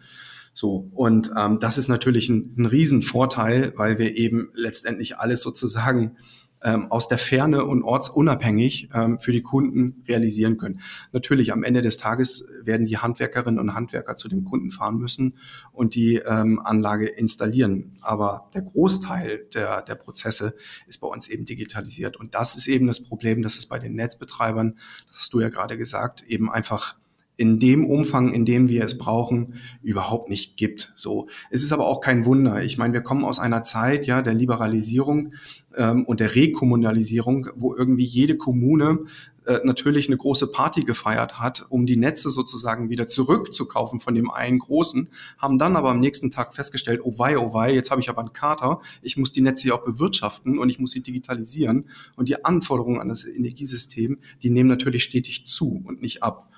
So, 0.56 0.90
und 0.96 1.32
ähm, 1.38 1.60
das 1.60 1.78
ist 1.78 1.88
natürlich 1.88 2.30
ein, 2.30 2.56
ein 2.58 2.66
Riesenvorteil, 2.66 3.74
weil 3.75 4.00
wir 4.00 4.18
eben 4.18 4.50
letztendlich 4.56 5.20
alles 5.20 5.44
sozusagen 5.44 6.18
ähm, 6.64 6.92
aus 6.92 7.08
der 7.08 7.18
Ferne 7.18 7.66
und 7.66 7.84
ortsunabhängig 7.84 8.90
ähm, 8.94 9.20
für 9.20 9.32
die 9.32 9.42
Kunden 9.42 10.04
realisieren 10.08 10.58
können. 10.58 10.82
Natürlich, 11.12 11.52
am 11.54 11.64
Ende 11.64 11.82
des 11.82 11.98
Tages 11.98 12.48
werden 12.64 12.86
die 12.86 12.98
Handwerkerinnen 12.98 13.60
und 13.60 13.74
Handwerker 13.74 14.16
zu 14.16 14.28
dem 14.28 14.46
Kunden 14.46 14.72
fahren 14.72 14.98
müssen 14.98 15.36
und 15.72 15.96
die 15.96 16.16
ähm, 16.16 16.60
Anlage 16.64 17.08
installieren. 17.08 17.98
Aber 18.02 18.50
der 18.54 18.62
Großteil 18.62 19.46
der, 19.54 19.82
der 19.82 19.96
Prozesse 19.96 20.56
ist 20.88 21.00
bei 21.00 21.08
uns 21.08 21.28
eben 21.28 21.46
digitalisiert. 21.46 22.18
Und 22.18 22.36
das 22.36 22.56
ist 22.56 22.68
eben 22.68 22.88
das 22.88 23.04
Problem, 23.04 23.42
dass 23.42 23.58
es 23.58 23.66
bei 23.66 23.80
den 23.80 23.96
Netzbetreibern, 23.96 24.78
das 25.08 25.20
hast 25.20 25.34
du 25.34 25.40
ja 25.40 25.50
gerade 25.50 25.78
gesagt, 25.78 26.24
eben 26.24 26.52
einfach 26.52 26.96
in 27.38 27.60
dem 27.60 27.86
Umfang, 27.86 28.34
in 28.34 28.46
dem 28.46 28.67
wir 28.67 28.84
es 28.84 28.98
brauchen, 28.98 29.53
überhaupt 29.84 30.29
nicht 30.29 30.58
gibt. 30.58 30.91
So, 30.96 31.27
es 31.51 31.63
ist 31.63 31.72
aber 31.72 31.86
auch 31.86 32.01
kein 32.01 32.25
Wunder. 32.25 32.63
Ich 32.63 32.77
meine, 32.79 32.94
wir 32.94 33.01
kommen 33.01 33.24
aus 33.24 33.39
einer 33.39 33.62
Zeit 33.63 34.08
ja 34.08 34.24
der 34.24 34.34
Liberalisierung 34.34 35.34
ähm, 35.75 36.03
und 36.06 36.20
der 36.20 36.36
Rekommunalisierung, 36.36 37.50
wo 37.56 37.75
irgendwie 37.75 38.06
jede 38.06 38.38
Kommune 38.38 39.06
äh, 39.46 39.62
natürlich 39.63 40.08
eine 40.08 40.17
große 40.17 40.48
Party 40.48 40.82
gefeiert 40.84 41.39
hat, 41.39 41.65
um 41.70 41.86
die 41.86 41.96
Netze 41.96 42.32
sozusagen 42.32 42.89
wieder 42.89 43.08
zurückzukaufen 43.08 44.00
von 44.00 44.15
dem 44.15 44.32
einen 44.32 44.58
großen, 44.58 45.10
haben 45.38 45.60
dann 45.60 45.75
aber 45.75 45.91
am 45.91 46.00
nächsten 46.00 46.32
Tag 46.32 46.56
festgestellt, 46.56 47.01
oh 47.03 47.20
wei, 47.20 47.38
oh 47.38 47.53
wei, 47.53 47.72
jetzt 47.74 47.91
habe 47.91 48.01
ich 48.01 48.10
aber 48.10 48.22
einen 48.22 48.34
Kater, 48.34 48.82
ich 49.03 49.15
muss 49.15 49.32
die 49.32 49.41
Netze 49.41 49.70
ja 49.70 49.75
auch 49.75 49.86
bewirtschaften 49.86 50.58
und 50.58 50.70
ich 50.70 50.79
muss 50.79 50.91
sie 50.91 51.01
digitalisieren 51.01 51.86
und 52.15 52.27
die 52.27 52.44
Anforderungen 52.44 53.00
an 53.00 53.10
das 53.10 53.25
Energiesystem, 53.25 54.17
die 54.41 54.50
nehmen 54.50 54.70
natürlich 54.70 55.03
stetig 55.03 55.46
zu 55.46 55.82
und 55.86 56.01
nicht 56.01 56.24
ab. 56.24 56.50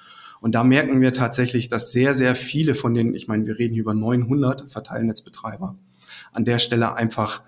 Und 0.42 0.56
da 0.56 0.64
merken 0.64 1.02
wir 1.02 1.14
tatsächlich, 1.14 1.70
dass 1.70 1.92
sehr, 1.92 2.14
sehr 2.14 2.36
viele 2.36 2.76
von 2.76 2.94
den, 2.94 3.14
ich 3.14 3.28
meine, 3.28 3.46
wir 3.46 3.60
reden 3.60 3.74
hier 3.74 3.84
über 3.84 3.94
900 3.94 4.72
Verteilnetzbetreiber, 4.72 5.76
an 6.32 6.46
der 6.46 6.60
Stelle 6.60 6.96
einfach 6.96 7.42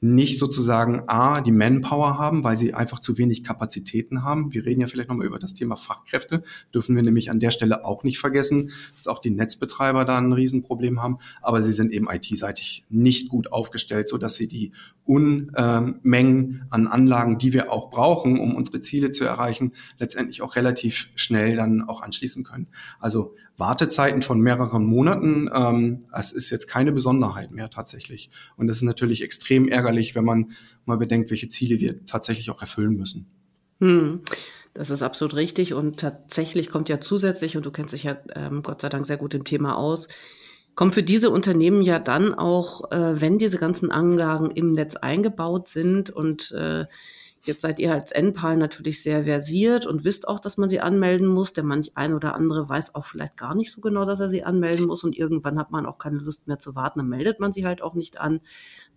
nicht 0.00 0.38
sozusagen 0.38 1.02
A, 1.08 1.40
die 1.40 1.52
Manpower 1.52 2.18
haben, 2.18 2.44
weil 2.44 2.56
sie 2.56 2.74
einfach 2.74 3.00
zu 3.00 3.18
wenig 3.18 3.42
Kapazitäten 3.42 4.22
haben. 4.22 4.52
Wir 4.52 4.64
reden 4.64 4.80
ja 4.80 4.86
vielleicht 4.86 5.08
nochmal 5.08 5.26
über 5.26 5.38
das 5.38 5.54
Thema 5.54 5.76
Fachkräfte. 5.76 6.42
Dürfen 6.72 6.94
wir 6.94 7.02
nämlich 7.02 7.30
an 7.30 7.40
der 7.40 7.50
Stelle 7.50 7.84
auch 7.84 8.04
nicht 8.04 8.18
vergessen, 8.18 8.70
dass 8.94 9.08
auch 9.08 9.18
die 9.18 9.30
Netzbetreiber 9.30 10.04
da 10.04 10.18
ein 10.18 10.32
Riesenproblem 10.32 11.02
haben. 11.02 11.18
Aber 11.42 11.62
sie 11.62 11.72
sind 11.72 11.92
eben 11.92 12.08
IT-seitig 12.08 12.84
nicht 12.88 13.28
gut 13.28 13.50
aufgestellt, 13.50 14.08
so 14.08 14.18
dass 14.18 14.36
sie 14.36 14.46
die 14.46 14.72
Unmengen 15.04 16.66
an 16.70 16.86
Anlagen, 16.86 17.38
die 17.38 17.52
wir 17.52 17.72
auch 17.72 17.90
brauchen, 17.90 18.38
um 18.38 18.54
unsere 18.54 18.80
Ziele 18.80 19.10
zu 19.10 19.24
erreichen, 19.24 19.72
letztendlich 19.98 20.42
auch 20.42 20.54
relativ 20.54 21.10
schnell 21.16 21.56
dann 21.56 21.82
auch 21.82 22.02
anschließen 22.02 22.44
können. 22.44 22.68
Also 23.00 23.34
Wartezeiten 23.56 24.22
von 24.22 24.40
mehreren 24.40 24.84
Monaten, 24.84 25.50
ähm, 25.52 26.04
es 26.12 26.32
ist 26.32 26.50
jetzt 26.50 26.68
keine 26.68 26.92
Besonderheit 26.92 27.50
mehr 27.50 27.70
tatsächlich. 27.70 28.30
Und 28.56 28.68
das 28.68 28.76
ist 28.76 28.82
natürlich 28.84 29.22
extrem 29.22 29.66
ärgerlich, 29.66 29.87
wenn 30.14 30.24
man 30.24 30.52
mal 30.84 30.96
bedenkt, 30.96 31.30
welche 31.30 31.48
Ziele 31.48 31.80
wir 31.80 32.04
tatsächlich 32.06 32.50
auch 32.50 32.60
erfüllen 32.60 32.94
müssen. 32.96 33.26
Hm. 33.80 34.20
Das 34.74 34.90
ist 34.90 35.02
absolut 35.02 35.34
richtig 35.34 35.74
und 35.74 35.98
tatsächlich 35.98 36.70
kommt 36.70 36.88
ja 36.88 37.00
zusätzlich, 37.00 37.56
und 37.56 37.66
du 37.66 37.70
kennst 37.70 37.94
dich 37.94 38.04
ja 38.04 38.16
ähm, 38.34 38.62
Gott 38.62 38.80
sei 38.80 38.88
Dank 38.88 39.06
sehr 39.06 39.16
gut 39.16 39.34
im 39.34 39.44
Thema 39.44 39.76
aus, 39.76 40.08
kommt 40.76 40.94
für 40.94 41.02
diese 41.02 41.30
Unternehmen 41.30 41.82
ja 41.82 41.98
dann 41.98 42.32
auch, 42.32 42.92
äh, 42.92 43.20
wenn 43.20 43.38
diese 43.38 43.58
ganzen 43.58 43.90
Anlagen 43.90 44.52
im 44.52 44.74
Netz 44.74 44.94
eingebaut 44.94 45.66
sind 45.66 46.10
und 46.10 46.52
äh, 46.52 46.84
Jetzt 47.44 47.62
seid 47.62 47.78
ihr 47.78 47.92
als 47.92 48.10
NPAL 48.10 48.56
natürlich 48.56 49.02
sehr 49.02 49.24
versiert 49.24 49.86
und 49.86 50.04
wisst 50.04 50.26
auch, 50.26 50.40
dass 50.40 50.56
man 50.56 50.68
sie 50.68 50.80
anmelden 50.80 51.28
muss. 51.28 51.52
Der 51.52 51.64
manch 51.64 51.92
ein 51.94 52.12
oder 52.12 52.34
andere 52.34 52.68
weiß 52.68 52.94
auch 52.94 53.04
vielleicht 53.04 53.36
gar 53.36 53.54
nicht 53.54 53.70
so 53.70 53.80
genau, 53.80 54.04
dass 54.04 54.20
er 54.20 54.28
sie 54.28 54.42
anmelden 54.42 54.86
muss 54.86 55.04
und 55.04 55.16
irgendwann 55.16 55.58
hat 55.58 55.70
man 55.70 55.86
auch 55.86 55.98
keine 55.98 56.18
Lust 56.18 56.48
mehr 56.48 56.58
zu 56.58 56.74
warten, 56.74 56.98
dann 56.98 57.08
meldet 57.08 57.40
man 57.40 57.52
sie 57.52 57.64
halt 57.64 57.80
auch 57.80 57.94
nicht 57.94 58.20
an. 58.20 58.40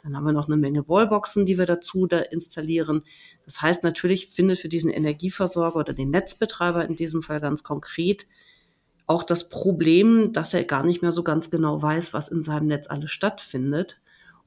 Dann 0.04 0.16
haben 0.16 0.26
wir 0.26 0.34
noch 0.34 0.48
eine 0.48 0.58
Menge 0.58 0.90
Wallboxen, 0.90 1.46
die 1.46 1.58
wir 1.58 1.68
dazu 1.68 2.08
da 2.08 2.20
installieren. 2.20 3.04
Das 3.46 3.62
heißt, 3.62 3.84
natürlich 3.84 4.28
findet 4.28 4.60
für 4.60 4.70
diesen 4.70 4.90
Energieversorger 4.90 5.80
oder 5.80 5.94
den 5.94 6.10
Netzbetreiber 6.10 6.84
in 6.86 6.96
diesem 6.96 7.22
Fall 7.22 7.40
ganz 7.40 7.64
konkret 7.64 8.28
auch 9.06 9.24
das 9.24 9.50
Problem, 9.50 10.32
dass 10.32 10.54
er 10.54 10.64
gar 10.64 10.86
nicht 10.86 11.02
mehr 11.02 11.12
so 11.12 11.22
ganz 11.24 11.50
genau 11.50 11.82
weiß, 11.82 12.14
was 12.14 12.30
in 12.30 12.44
seinem 12.44 12.68
Netz 12.68 12.88
alles 12.88 13.12
stattfindet 13.12 14.00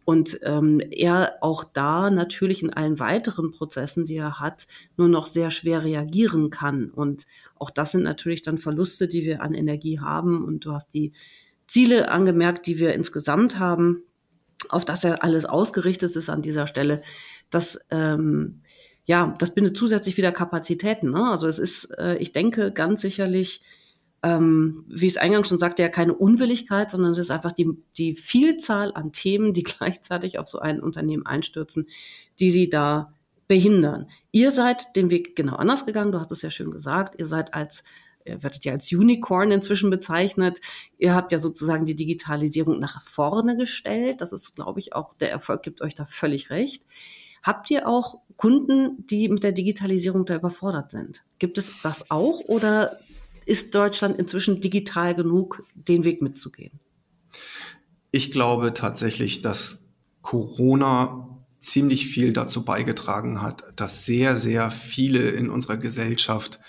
und 0.04 0.38
ähm, 0.42 0.80
er 0.90 1.38
auch 1.40 1.64
da 1.64 2.11
natürlich 2.11 2.62
in 2.62 2.73
allen 2.73 2.99
weiteren 2.99 3.50
Prozessen, 3.50 4.04
die 4.04 4.16
er 4.16 4.38
hat, 4.38 4.66
nur 4.96 5.08
noch 5.08 5.26
sehr 5.26 5.50
schwer 5.50 5.82
reagieren 5.82 6.50
kann. 6.50 6.90
Und 6.90 7.26
auch 7.58 7.70
das 7.70 7.92
sind 7.92 8.02
natürlich 8.02 8.42
dann 8.42 8.58
Verluste, 8.58 9.08
die 9.08 9.25
wir 9.25 9.42
an 9.42 9.54
Energie 9.54 10.00
haben. 10.00 10.44
Und 10.44 10.66
du 10.66 10.73
hast 10.73 10.92
die 10.92 11.12
Ziele 11.66 12.11
angemerkt, 12.11 12.66
die 12.66 12.78
wir 12.78 12.92
insgesamt 12.94 13.58
haben, 13.58 14.02
auf 14.68 14.84
das 14.84 15.04
er 15.04 15.25
alles 15.25 15.46
ausgerichtet 15.46 16.14
ist 16.16 16.28
an 16.28 16.42
dieser 16.42 16.66
Stelle. 16.66 17.00
Das 17.50 17.78
ähm, 17.90 18.61
ja, 19.06 19.34
das 19.38 19.54
bindet 19.54 19.76
zusätzlich 19.76 20.16
wieder 20.16 20.32
Kapazitäten. 20.32 21.11
Ne? 21.11 21.30
Also 21.30 21.46
es 21.46 21.58
ist, 21.58 21.90
äh, 21.99 22.16
ich 22.16 22.32
denke, 22.32 22.73
ganz 22.73 23.02
sicherlich 23.02 23.62
ähm, 24.25 24.87
wie 24.88 25.07
ich 25.07 25.12
es 25.12 25.19
eingangs 25.19 25.49
schon 25.49 25.59
sagte, 25.59 25.83
ja 25.83 25.90
keine 25.90 26.14
Unwilligkeit, 26.14 26.90
sondern 26.90 27.12
es 27.12 27.19
ist 27.19 27.31
einfach 27.31 27.52
die, 27.52 27.71
die 27.99 28.16
Vielzahl 28.16 28.90
an 28.95 29.12
Themen, 29.12 29.52
die 29.52 29.62
gleichzeitig 29.64 30.38
auf 30.38 30.49
so 30.49 30.59
ein 30.59 30.81
Unternehmen 30.81 31.26
einstürzen, 31.26 31.87
die 32.40 32.50
sie 32.50 32.71
da 32.71 33.12
behindern. 33.49 34.09
Ihr 34.33 34.50
seid 34.50 34.97
den 34.97 35.11
Weg 35.11 35.37
genau 35.37 35.57
anders 35.57 35.85
gegangen, 35.85 36.11
du 36.11 36.21
hast 36.21 36.33
es 36.33 36.40
ja 36.40 36.50
schön 36.50 36.71
gesagt, 36.71 37.19
ihr 37.19 37.26
seid 37.26 37.52
als 37.52 37.85
ihr 38.25 38.43
werdet 38.43 38.64
ja 38.64 38.73
als 38.73 38.90
Unicorn 38.90 39.50
inzwischen 39.50 39.90
bezeichnet. 39.90 40.62
Ihr 40.97 41.14
habt 41.14 41.31
ja 41.31 41.38
sozusagen 41.38 41.85
die 41.85 41.95
Digitalisierung 41.95 42.81
nach 42.81 43.02
vorne 43.02 43.54
gestellt. 43.54 44.23
Das 44.23 44.33
ist, 44.33 44.57
glaube 44.57 44.81
ich, 44.81 44.95
auch 44.95 45.12
der 45.12 45.31
Erfolg 45.31 45.62
gibt 45.62 45.83
euch 45.83 45.95
da 45.95 46.07
völlig 46.07 46.49
recht. 46.49 46.87
Habt 47.43 47.71
ihr 47.71 47.87
auch 47.87 48.21
Kunden, 48.38 49.04
die 49.07 49.28
mit 49.28 49.43
der 49.43 49.52
Digitalisierung 49.52 50.25
da 50.25 50.37
überfordert 50.37 50.90
sind? 50.90 51.23
Gibt 51.38 51.59
es 51.59 51.71
das 51.83 52.11
auch 52.11 52.40
oder 52.47 52.97
ist 53.46 53.74
Deutschland 53.74 54.18
inzwischen 54.18 54.60
digital 54.60 55.14
genug, 55.14 55.62
den 55.74 56.04
Weg 56.04 56.22
mitzugehen? 56.22 56.78
Ich 58.10 58.30
glaube 58.30 58.74
tatsächlich, 58.74 59.42
dass 59.42 59.84
Corona 60.22 61.34
ziemlich 61.58 62.06
viel 62.06 62.32
dazu 62.32 62.64
beigetragen 62.64 63.42
hat, 63.42 63.64
dass 63.76 64.04
sehr, 64.04 64.36
sehr 64.36 64.70
viele 64.70 65.30
in 65.30 65.50
unserer 65.50 65.76
Gesellschaft 65.78 66.60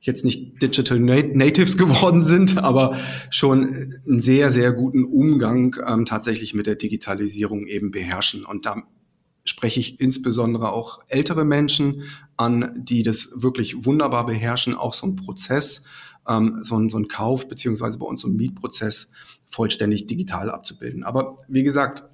jetzt 0.00 0.24
nicht 0.24 0.62
Digital 0.62 1.00
Natives 1.00 1.76
geworden 1.78 2.22
sind, 2.22 2.58
aber 2.58 2.98
schon 3.30 3.74
einen 4.06 4.20
sehr, 4.20 4.50
sehr 4.50 4.72
guten 4.72 5.04
Umgang 5.04 5.76
ähm, 5.86 6.06
tatsächlich 6.06 6.54
mit 6.54 6.66
der 6.66 6.76
Digitalisierung 6.76 7.66
eben 7.66 7.90
beherrschen. 7.90 8.44
Und 8.44 8.66
da 8.66 8.82
spreche 9.44 9.80
ich 9.80 10.00
insbesondere 10.00 10.72
auch 10.72 11.00
ältere 11.08 11.44
Menschen 11.44 12.02
an, 12.36 12.72
die 12.76 13.02
das 13.02 13.30
wirklich 13.34 13.84
wunderbar 13.84 14.26
beherrschen, 14.26 14.74
auch 14.74 14.94
so 14.94 15.06
ein 15.06 15.16
Prozess 15.16 15.84
ähm, 16.28 16.58
so, 16.62 16.76
ein, 16.76 16.88
so 16.88 16.98
ein 16.98 17.08
Kauf 17.08 17.48
beziehungsweise 17.48 17.98
bei 17.98 18.06
uns 18.06 18.22
so 18.22 18.28
ein 18.28 18.36
Mietprozess 18.36 19.10
vollständig 19.46 20.06
digital 20.06 20.50
abzubilden. 20.50 21.04
Aber 21.04 21.36
wie 21.48 21.62
gesagt, 21.62 22.08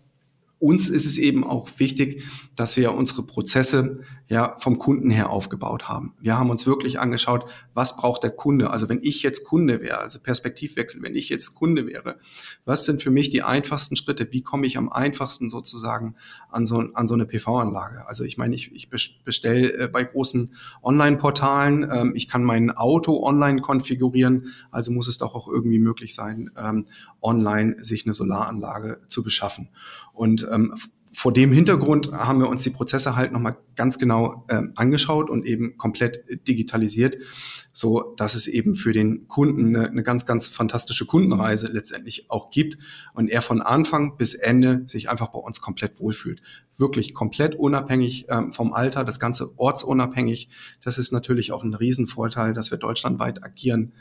uns 0.59 0.89
ist 0.89 1.07
es 1.07 1.19
eben 1.19 1.43
auch 1.43 1.69
wichtig, 1.79 2.23
dass 2.55 2.77
wir 2.77 2.93
unsere 2.95 3.25
Prozesse 3.25 4.01
ja 4.29 4.57
vom 4.59 4.79
Kunden 4.79 5.11
her 5.11 5.31
aufgebaut 5.31 5.89
haben. 5.89 6.15
Wir 6.21 6.39
haben 6.39 6.51
uns 6.51 6.67
wirklich 6.67 6.99
angeschaut, 6.99 7.47
was 7.75 7.97
braucht 7.97 8.23
der 8.23 8.31
Kunde? 8.31 8.71
Also 8.71 8.89
wenn 8.89 9.01
ich 9.03 9.23
jetzt 9.23 9.45
Kunde 9.45 9.81
wäre, 9.81 9.99
also 9.99 10.19
Perspektivwechsel, 10.19 11.03
wenn 11.03 11.15
ich 11.15 11.29
jetzt 11.29 11.55
Kunde 11.55 11.87
wäre, 11.87 12.17
was 12.65 12.85
sind 12.85 13.03
für 13.03 13.11
mich 13.11 13.29
die 13.29 13.43
einfachsten 13.43 13.97
Schritte? 13.97 14.33
Wie 14.33 14.43
komme 14.43 14.67
ich 14.67 14.79
am 14.79 14.91
einfachsten 14.91 15.49
sozusagen 15.49 16.17
an 16.51 16.67
so, 16.67 16.79
an 16.95 17.07
so 17.07 17.15
eine 17.15 17.27
PV-Anlage? 17.27 18.07
Also 18.07 18.25
ich 18.25 18.39
meine, 18.39 18.55
ich, 18.55 18.73
ich 18.73 18.89
bestelle 18.89 19.73
äh, 19.73 19.89
bei 19.89 20.05
großen 20.05 20.55
Online-Portalen, 20.83 21.89
ähm, 21.91 22.13
ich 22.15 22.29
kann 22.29 22.45
mein 22.45 22.71
Auto 22.71 23.23
online 23.23 23.61
konfigurieren, 23.61 24.53
also 24.71 24.93
muss 24.93 25.09
es 25.09 25.19
doch 25.19 25.35
auch 25.35 25.49
irgendwie 25.49 25.79
möglich 25.79 26.15
sein, 26.15 26.51
ähm, 26.57 26.87
online 27.21 27.77
sich 27.81 28.07
eine 28.07 28.15
Solaranlage 28.15 29.01
zu 29.09 29.23
beschaffen. 29.23 29.69
Und 30.13 30.49
ähm, 30.51 30.75
vor 31.15 31.33
dem 31.33 31.53
Hintergrund 31.53 32.11
haben 32.13 32.41
wir 32.41 32.49
uns 32.49 32.63
die 32.63 32.71
Prozesse 32.71 33.17
halt 33.17 33.33
nochmal 33.33 33.57
ganz 33.77 33.99
genau 33.99 34.47
äh, 34.49 34.63
angeschaut 34.77 35.29
und 35.29 35.45
eben 35.45 35.77
komplett 35.77 36.25
digitalisiert, 36.49 37.19
so 37.75 38.15
dass 38.17 38.35
es 38.35 38.47
eben 38.47 38.75
für 38.75 38.93
den 38.93 39.29
Kunden 39.29 39.77
eine, 39.77 39.89
eine, 39.89 40.03
ganz, 40.03 40.25
ganz 40.25 40.47
fantastische 40.47 41.05
Kundenreise 41.05 41.67
letztendlich 41.67 42.31
auch 42.31 42.51
gibt 42.51 42.79
und 43.13 43.29
er 43.29 43.43
von 43.43 43.61
Anfang 43.61 44.17
bis 44.17 44.35
Ende 44.35 44.85
sich 44.87 45.11
einfach 45.11 45.29
bei 45.29 45.39
uns 45.39 45.61
komplett 45.61 46.01
wohlfühlt. 46.01 46.41
Wirklich 46.79 47.13
komplett 47.13 47.55
unabhängig 47.55 48.27
ähm, 48.31 48.51
vom 48.51 48.73
Alter, 48.73 49.05
das 49.05 49.21
Ganze 49.21 49.59
ortsunabhängig. 49.59 50.49
Das 50.83 50.97
ist 50.97 51.13
natürlich 51.13 51.53
auch 51.53 51.63
ein 51.63 51.75
Riesenvorteil, 51.75 52.55
dass 52.55 52.71
wir 52.71 52.79
deutschlandweit 52.79 53.45
agieren. 53.45 53.93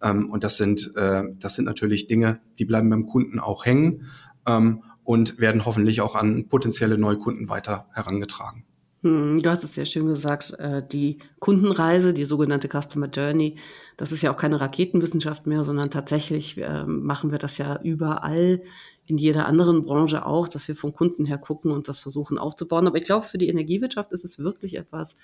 Ähm, 0.00 0.30
und 0.30 0.44
das 0.44 0.56
sind, 0.56 0.92
äh, 0.94 1.24
das 1.38 1.56
sind 1.56 1.64
natürlich 1.64 2.06
Dinge, 2.06 2.40
die 2.58 2.64
bleiben 2.64 2.88
beim 2.88 3.06
Kunden 3.06 3.40
auch 3.40 3.66
hängen. 3.66 4.06
Ähm, 4.46 4.84
und 5.04 5.38
werden 5.38 5.64
hoffentlich 5.64 6.00
auch 6.00 6.14
an 6.14 6.48
potenzielle 6.48 6.98
Neukunden 6.98 7.48
weiter 7.48 7.88
herangetragen. 7.92 8.64
Hm, 9.02 9.40
du 9.42 9.50
hast 9.50 9.64
es 9.64 9.76
ja 9.76 9.84
schön 9.86 10.06
gesagt, 10.06 10.52
äh, 10.58 10.86
die 10.86 11.18
Kundenreise, 11.38 12.12
die 12.12 12.26
sogenannte 12.26 12.68
Customer 12.68 13.08
Journey, 13.08 13.56
das 13.96 14.12
ist 14.12 14.22
ja 14.22 14.32
auch 14.32 14.36
keine 14.36 14.60
Raketenwissenschaft 14.60 15.46
mehr, 15.46 15.64
sondern 15.64 15.90
tatsächlich 15.90 16.58
ähm, 16.58 17.02
machen 17.04 17.30
wir 17.30 17.38
das 17.38 17.56
ja 17.56 17.80
überall, 17.82 18.62
in 19.06 19.18
jeder 19.18 19.46
anderen 19.46 19.82
Branche 19.82 20.24
auch, 20.24 20.46
dass 20.46 20.68
wir 20.68 20.76
vom 20.76 20.92
Kunden 20.92 21.24
her 21.24 21.38
gucken 21.38 21.72
und 21.72 21.88
das 21.88 21.98
versuchen 21.98 22.38
aufzubauen. 22.38 22.86
Aber 22.86 22.96
ich 22.96 23.04
glaube, 23.04 23.26
für 23.26 23.38
die 23.38 23.48
Energiewirtschaft 23.48 24.12
ist 24.12 24.24
es 24.24 24.38
wirklich 24.38 24.76
etwas, 24.76 25.16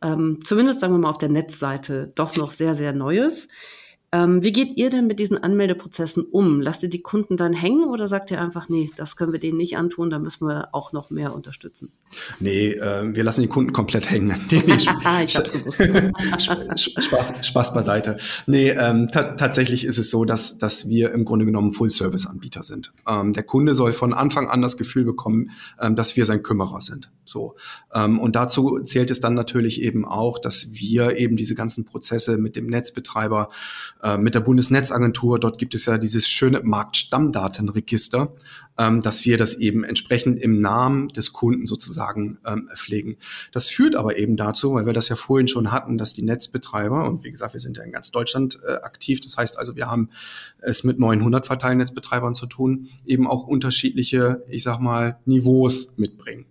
ähm, 0.00 0.40
zumindest 0.44 0.80
sagen 0.80 0.94
wir 0.94 0.98
mal 0.98 1.10
auf 1.10 1.18
der 1.18 1.28
Netzseite, 1.28 2.10
doch 2.14 2.36
noch 2.36 2.50
sehr, 2.50 2.74
sehr 2.74 2.94
Neues. 2.94 3.48
Ähm, 4.14 4.42
wie 4.42 4.52
geht 4.52 4.76
ihr 4.76 4.90
denn 4.90 5.06
mit 5.06 5.18
diesen 5.18 5.42
Anmeldeprozessen 5.42 6.24
um? 6.24 6.60
Lasst 6.60 6.82
ihr 6.82 6.90
die 6.90 7.00
Kunden 7.00 7.38
dann 7.38 7.54
hängen 7.54 7.84
oder 7.84 8.08
sagt 8.08 8.30
ihr 8.30 8.40
einfach, 8.42 8.68
nee, 8.68 8.90
das 8.98 9.16
können 9.16 9.32
wir 9.32 9.40
denen 9.40 9.56
nicht 9.56 9.78
antun, 9.78 10.10
da 10.10 10.18
müssen 10.18 10.46
wir 10.46 10.68
auch 10.72 10.92
noch 10.92 11.08
mehr 11.08 11.34
unterstützen? 11.34 11.92
Nee, 12.38 12.72
äh, 12.72 13.14
wir 13.16 13.24
lassen 13.24 13.40
die 13.40 13.48
Kunden 13.48 13.72
komplett 13.72 14.10
hängen. 14.10 14.22
Nee, 14.52 14.62
nee, 14.66 14.74
ich 14.74 15.36
hab's 15.36 15.50
gewusst. 15.50 15.80
Spaß, 17.04 17.46
Spaß 17.46 17.72
beiseite. 17.72 18.18
Nee, 18.46 18.70
ähm, 18.70 19.08
tatsächlich 19.08 19.84
ist 19.84 19.98
es 19.98 20.10
so, 20.10 20.24
dass, 20.24 20.58
dass 20.58 20.90
wir 20.90 21.12
im 21.12 21.24
Grunde 21.24 21.46
genommen 21.46 21.72
Full-Service-Anbieter 21.72 22.62
sind. 22.62 22.92
Ähm, 23.08 23.32
der 23.32 23.44
Kunde 23.44 23.72
soll 23.72 23.94
von 23.94 24.12
Anfang 24.12 24.48
an 24.48 24.60
das 24.60 24.76
Gefühl 24.76 25.04
bekommen, 25.04 25.50
ähm, 25.80 25.96
dass 25.96 26.16
wir 26.16 26.26
sein 26.26 26.42
Kümmerer 26.42 26.82
sind. 26.82 27.10
So. 27.24 27.56
Ähm, 27.94 28.18
und 28.18 28.36
dazu 28.36 28.80
zählt 28.80 29.10
es 29.10 29.20
dann 29.20 29.34
natürlich 29.34 29.80
eben 29.80 30.04
auch, 30.04 30.38
dass 30.38 30.72
wir 30.72 31.16
eben 31.16 31.36
diese 31.36 31.54
ganzen 31.54 31.84
Prozesse 31.84 32.36
mit 32.36 32.56
dem 32.56 32.66
Netzbetreiber 32.66 33.48
äh, 34.02 34.18
mit 34.18 34.34
der 34.34 34.40
Bundesnetzagentur. 34.40 35.38
Dort 35.38 35.58
gibt 35.58 35.74
es 35.74 35.86
ja 35.86 35.96
dieses 35.96 36.28
schöne 36.28 36.60
Marktstammdatenregister, 36.62 38.34
ähm, 38.78 39.00
dass 39.00 39.24
wir 39.24 39.38
das 39.38 39.54
eben 39.54 39.84
entsprechend 39.84 40.40
im 40.40 40.60
Namen 40.60 41.08
des 41.08 41.32
Kunden 41.32 41.66
sozusagen 41.66 42.38
ähm, 42.44 42.68
pflegen. 42.74 43.16
Das 43.52 43.68
führt 43.68 43.94
aber 43.94 44.18
eben 44.18 44.36
dazu, 44.36 44.74
weil 44.74 44.86
wir 44.86 44.92
das 44.92 45.08
ja 45.08 45.16
vorhin 45.16 45.46
schon 45.46 45.70
hatten, 45.70 45.98
dass 45.98 46.14
die 46.14 46.22
Netzbetreiber, 46.22 47.08
und 47.08 47.22
wie 47.24 47.30
gesagt, 47.30 47.54
wir 47.54 47.60
sind 47.60 47.76
ja 47.76 47.84
in 47.84 47.92
ganz 47.92 48.10
Deutschland 48.10 48.58
äh, 48.66 48.72
aktiv, 48.72 49.20
das 49.20 49.36
heißt 49.36 49.58
also, 49.58 49.76
wir 49.76 49.88
haben 49.88 50.10
es 50.58 50.84
mit 50.84 50.98
900 50.98 51.46
Verteilnetzbetreibern 51.46 52.34
zu 52.34 52.46
tun, 52.46 52.88
eben 53.06 53.26
auch 53.28 53.46
unterschiedliche, 53.46 54.42
ich 54.48 54.62
sag 54.62 54.80
mal, 54.80 55.20
Niveaus 55.26 55.92
mitbringen. 55.96 56.46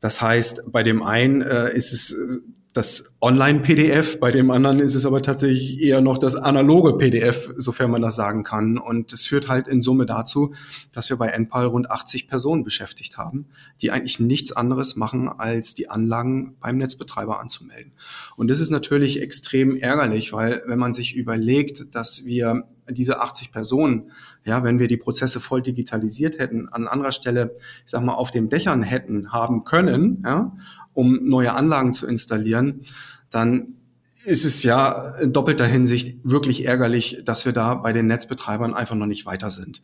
Das 0.00 0.22
heißt, 0.22 0.64
bei 0.72 0.82
dem 0.82 1.02
einen 1.02 1.42
äh, 1.42 1.74
ist 1.74 1.92
es 1.92 2.14
äh, 2.14 2.38
das 2.72 3.12
Online-PDF, 3.20 4.20
bei 4.20 4.30
dem 4.30 4.50
anderen 4.50 4.78
ist 4.78 4.94
es 4.94 5.04
aber 5.04 5.22
tatsächlich 5.22 5.80
eher 5.80 6.00
noch 6.00 6.18
das 6.18 6.36
analoge 6.36 6.98
PDF, 6.98 7.52
sofern 7.56 7.90
man 7.90 8.02
das 8.02 8.14
sagen 8.14 8.44
kann. 8.44 8.78
Und 8.78 9.12
es 9.12 9.26
führt 9.26 9.48
halt 9.48 9.66
in 9.66 9.82
Summe 9.82 10.06
dazu, 10.06 10.54
dass 10.92 11.10
wir 11.10 11.16
bei 11.16 11.28
NPAL 11.28 11.66
rund 11.66 11.90
80 11.90 12.28
Personen 12.28 12.62
beschäftigt 12.62 13.18
haben, 13.18 13.46
die 13.82 13.90
eigentlich 13.90 14.20
nichts 14.20 14.52
anderes 14.52 14.94
machen, 14.94 15.28
als 15.28 15.74
die 15.74 15.90
Anlagen 15.90 16.56
beim 16.60 16.78
Netzbetreiber 16.78 17.40
anzumelden. 17.40 17.92
Und 18.36 18.48
das 18.48 18.60
ist 18.60 18.70
natürlich 18.70 19.20
extrem 19.20 19.76
ärgerlich, 19.76 20.32
weil 20.32 20.62
wenn 20.66 20.78
man 20.78 20.92
sich 20.92 21.16
überlegt, 21.16 21.94
dass 21.94 22.24
wir 22.24 22.68
diese 22.88 23.20
80 23.20 23.52
Personen, 23.52 24.10
ja, 24.44 24.64
wenn 24.64 24.78
wir 24.78 24.88
die 24.88 24.96
Prozesse 24.96 25.40
voll 25.40 25.62
digitalisiert 25.62 26.38
hätten, 26.38 26.68
an 26.68 26.88
anderer 26.88 27.12
Stelle, 27.12 27.54
ich 27.84 27.90
sag 27.90 28.02
mal, 28.02 28.14
auf 28.14 28.30
den 28.30 28.48
Dächern 28.48 28.82
hätten 28.82 29.32
haben 29.32 29.64
können, 29.64 30.22
ja, 30.24 30.56
um 31.00 31.28
neue 31.28 31.54
Anlagen 31.54 31.94
zu 31.94 32.06
installieren, 32.06 32.82
dann 33.30 33.76
ist 34.24 34.44
es 34.44 34.62
ja 34.62 35.14
in 35.16 35.32
doppelter 35.32 35.64
Hinsicht 35.64 36.18
wirklich 36.22 36.66
ärgerlich, 36.66 37.22
dass 37.24 37.46
wir 37.46 37.52
da 37.52 37.74
bei 37.74 37.94
den 37.94 38.06
Netzbetreibern 38.06 38.74
einfach 38.74 38.94
noch 38.94 39.06
nicht 39.06 39.24
weiter 39.24 39.50
sind. 39.50 39.82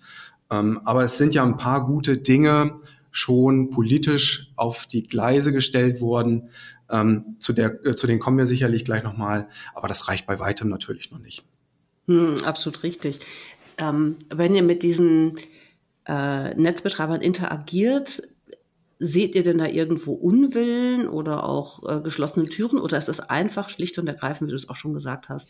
Ähm, 0.50 0.80
aber 0.84 1.04
es 1.04 1.16
sind 1.16 1.34
ja 1.34 1.42
ein 1.42 1.56
paar 1.56 1.86
gute 1.86 2.18
Dinge 2.18 2.80
schon 3.10 3.70
politisch 3.70 4.52
auf 4.56 4.86
die 4.86 5.04
Gleise 5.04 5.52
gestellt 5.52 6.02
worden. 6.02 6.50
Ähm, 6.90 7.36
zu, 7.38 7.54
der, 7.54 7.84
äh, 7.86 7.94
zu 7.94 8.06
denen 8.06 8.20
kommen 8.20 8.36
wir 8.36 8.46
sicherlich 8.46 8.84
gleich 8.84 9.02
nochmal, 9.02 9.48
aber 9.74 9.88
das 9.88 10.08
reicht 10.08 10.26
bei 10.26 10.38
weitem 10.38 10.68
natürlich 10.68 11.10
noch 11.10 11.18
nicht. 11.18 11.42
Hm, 12.06 12.44
absolut 12.44 12.82
richtig. 12.82 13.20
Ähm, 13.78 14.16
wenn 14.28 14.54
ihr 14.54 14.62
mit 14.62 14.82
diesen 14.82 15.38
äh, 16.06 16.54
Netzbetreibern 16.54 17.22
interagiert, 17.22 18.22
seht 18.98 19.34
ihr 19.34 19.42
denn 19.42 19.58
da 19.58 19.66
irgendwo 19.66 20.12
Unwillen 20.12 21.08
oder 21.08 21.44
auch 21.44 21.82
äh, 21.88 22.00
geschlossene 22.00 22.46
Türen 22.46 22.78
oder 22.78 22.96
ist 22.96 23.08
es 23.08 23.20
einfach 23.20 23.68
schlicht 23.68 23.98
und 23.98 24.06
ergreifend, 24.06 24.48
wie 24.48 24.52
du 24.52 24.56
es 24.56 24.68
auch 24.68 24.76
schon 24.76 24.94
gesagt 24.94 25.28
hast, 25.28 25.48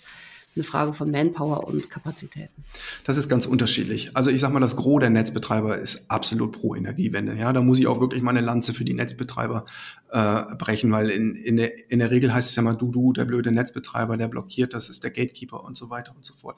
eine 0.56 0.64
Frage 0.64 0.92
von 0.94 1.10
Manpower 1.10 1.66
und 1.66 1.90
Kapazitäten? 1.90 2.64
Das 3.04 3.16
ist 3.16 3.28
ganz 3.28 3.46
unterschiedlich. 3.46 4.10
Also 4.14 4.30
ich 4.30 4.40
sage 4.40 4.54
mal, 4.54 4.60
das 4.60 4.74
Gros 4.74 5.00
der 5.00 5.10
Netzbetreiber 5.10 5.78
ist 5.78 6.10
absolut 6.10 6.52
pro 6.52 6.74
Energiewende. 6.74 7.36
Ja, 7.36 7.52
da 7.52 7.60
muss 7.60 7.78
ich 7.78 7.86
auch 7.86 8.00
wirklich 8.00 8.22
meine 8.22 8.40
Lanze 8.40 8.72
für 8.72 8.84
die 8.84 8.94
Netzbetreiber 8.94 9.64
äh, 10.10 10.42
brechen, 10.56 10.90
weil 10.90 11.10
in, 11.10 11.34
in, 11.34 11.58
der, 11.58 11.90
in 11.90 11.98
der 11.98 12.10
Regel 12.10 12.32
heißt 12.32 12.48
es 12.48 12.56
ja 12.56 12.62
mal, 12.62 12.74
du, 12.74 12.90
du, 12.90 13.12
der 13.12 13.26
blöde 13.26 13.52
Netzbetreiber, 13.52 14.16
der 14.16 14.28
blockiert, 14.28 14.72
das 14.72 14.88
ist 14.88 15.04
der 15.04 15.10
Gatekeeper 15.10 15.62
und 15.62 15.76
so 15.76 15.90
weiter 15.90 16.14
und 16.16 16.24
so 16.24 16.34
fort. 16.34 16.56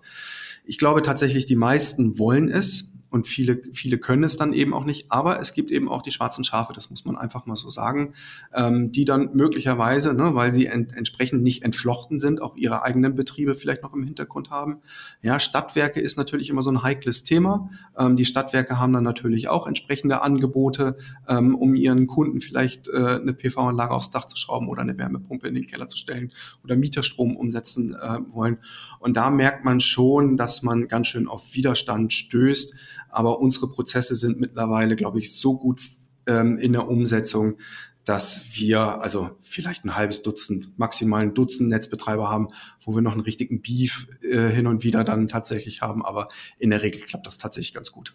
Ich 0.64 0.78
glaube 0.78 1.02
tatsächlich, 1.02 1.46
die 1.46 1.56
meisten 1.56 2.18
wollen 2.18 2.48
es 2.48 2.92
und 3.10 3.26
viele, 3.26 3.62
viele 3.72 3.98
können 3.98 4.24
es 4.24 4.36
dann 4.36 4.52
eben 4.52 4.74
auch 4.74 4.84
nicht. 4.84 5.10
Aber 5.10 5.40
es 5.40 5.52
gibt 5.52 5.70
eben 5.70 5.88
auch 5.88 6.02
die 6.02 6.10
schwarzen 6.10 6.44
Schafe, 6.44 6.72
das 6.72 6.90
muss 6.90 7.04
man 7.04 7.16
einfach 7.16 7.46
mal 7.46 7.56
so 7.56 7.70
sagen, 7.70 8.14
ähm, 8.54 8.92
die 8.92 9.04
dann 9.04 9.30
möglicherweise, 9.34 10.14
ne, 10.14 10.34
weil 10.34 10.52
sie 10.52 10.66
ent 10.66 10.92
entsprechend 10.92 11.42
nicht 11.42 11.62
entflochten 11.62 12.18
sind, 12.18 12.42
auch 12.42 12.56
ihre 12.56 12.82
eigenen 12.82 13.14
Betriebe 13.14 13.54
vielleicht 13.54 13.82
noch 13.82 13.94
im 13.94 14.02
Hintergrund 14.02 14.50
haben. 14.50 14.78
Ja, 15.22 15.40
Stadtwerke 15.40 16.00
ist 16.00 16.18
natürlich 16.18 16.50
immer 16.50 16.62
so 16.62 16.70
ein 16.70 16.82
heikles 16.82 17.24
Thema. 17.24 17.70
Ähm, 17.96 18.16
die 18.16 18.24
Stadtwerke 18.24 18.78
haben 18.78 18.92
dann 18.92 19.04
natürlich 19.04 19.48
auch 19.48 19.66
entsprechende 19.66 20.22
Angebote, 20.22 20.96
ähm, 21.28 21.54
um 21.54 21.74
ihren 21.74 22.06
Kunden 22.06 22.40
vielleicht 22.40 22.88
äh, 22.88 23.18
eine 23.20 23.32
PV-Anlage 23.32 23.92
aufs 23.92 24.10
Dach 24.10 24.26
zu 24.26 24.36
schrauben 24.36 24.68
oder 24.68 24.82
eine 24.82 24.98
Wärmepumpe 24.98 25.48
in 25.48 25.54
den 25.54 25.66
Keller 25.66 25.88
zu 25.88 25.96
stellen 25.96 26.32
oder 26.62 26.76
Mieterstrom 26.76 27.36
umsetzen 27.36 27.94
äh, 27.94 28.18
wollen. 28.28 28.58
Und 29.00 29.16
da 29.16 29.30
merkt 29.30 29.64
man 29.64 29.80
schon, 29.80 30.36
dass 30.36 30.62
man 30.62 30.88
ganz 30.88 31.06
schön 31.06 31.28
auf 31.28 31.54
Widerstand 31.54 32.12
stößt 32.12 32.74
aber 33.18 33.40
unsere 33.40 33.68
Prozesse 33.68 34.14
sind 34.14 34.38
mittlerweile, 34.38 34.94
glaube 34.94 35.18
ich, 35.18 35.34
so 35.34 35.58
gut 35.58 35.80
ähm, 36.28 36.56
in 36.56 36.72
der 36.72 36.86
Umsetzung, 36.86 37.58
dass 38.04 38.44
wir 38.52 39.02
also 39.02 39.30
vielleicht 39.40 39.84
ein 39.84 39.96
halbes 39.96 40.22
Dutzend, 40.22 40.78
maximal 40.78 41.22
ein 41.22 41.34
Dutzend 41.34 41.68
Netzbetreiber 41.68 42.30
haben, 42.30 42.46
wo 42.84 42.94
wir 42.94 43.02
noch 43.02 43.14
einen 43.14 43.22
richtigen 43.22 43.60
Beef 43.60 44.06
äh, 44.22 44.50
hin 44.50 44.68
und 44.68 44.84
wieder 44.84 45.02
dann 45.02 45.26
tatsächlich 45.26 45.82
haben. 45.82 46.06
Aber 46.06 46.28
in 46.60 46.70
der 46.70 46.80
Regel 46.80 47.00
klappt 47.00 47.26
das 47.26 47.38
tatsächlich 47.38 47.74
ganz 47.74 47.90
gut. 47.90 48.14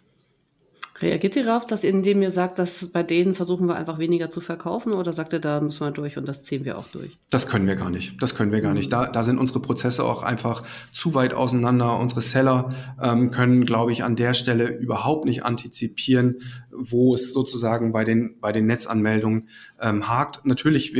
Reagiert 1.04 1.36
ihr 1.36 1.44
darauf, 1.44 1.66
dass 1.66 1.84
indem 1.84 2.22
ihr 2.22 2.30
sagt, 2.30 2.58
dass 2.58 2.86
bei 2.86 3.02
denen 3.02 3.34
versuchen 3.34 3.66
wir 3.66 3.76
einfach 3.76 3.98
weniger 3.98 4.30
zu 4.30 4.40
verkaufen 4.40 4.94
oder 4.94 5.12
sagt 5.12 5.34
ihr, 5.34 5.38
da 5.38 5.60
müssen 5.60 5.86
wir 5.86 5.90
durch 5.90 6.16
und 6.16 6.26
das 6.26 6.40
ziehen 6.40 6.64
wir 6.64 6.78
auch 6.78 6.88
durch? 6.88 7.18
Das 7.30 7.46
können 7.46 7.66
wir 7.66 7.76
gar 7.76 7.90
nicht. 7.90 8.22
Das 8.22 8.34
können 8.34 8.52
wir 8.52 8.62
gar 8.62 8.72
nicht. 8.72 8.90
Da, 8.90 9.06
da 9.08 9.22
sind 9.22 9.36
unsere 9.36 9.60
Prozesse 9.60 10.02
auch 10.02 10.22
einfach 10.22 10.62
zu 10.92 11.14
weit 11.14 11.34
auseinander. 11.34 11.98
Unsere 11.98 12.22
Seller 12.22 12.70
ähm, 13.02 13.30
können, 13.30 13.66
glaube 13.66 13.92
ich, 13.92 14.02
an 14.02 14.16
der 14.16 14.32
Stelle 14.32 14.68
überhaupt 14.68 15.26
nicht 15.26 15.44
antizipieren, 15.44 16.36
wo 16.70 17.12
es 17.12 17.34
sozusagen 17.34 17.92
bei 17.92 18.04
den, 18.04 18.40
bei 18.40 18.52
den 18.52 18.64
Netzanmeldungen 18.64 19.50
ähm, 19.82 20.08
hakt. 20.08 20.46
Natürlich 20.46 20.94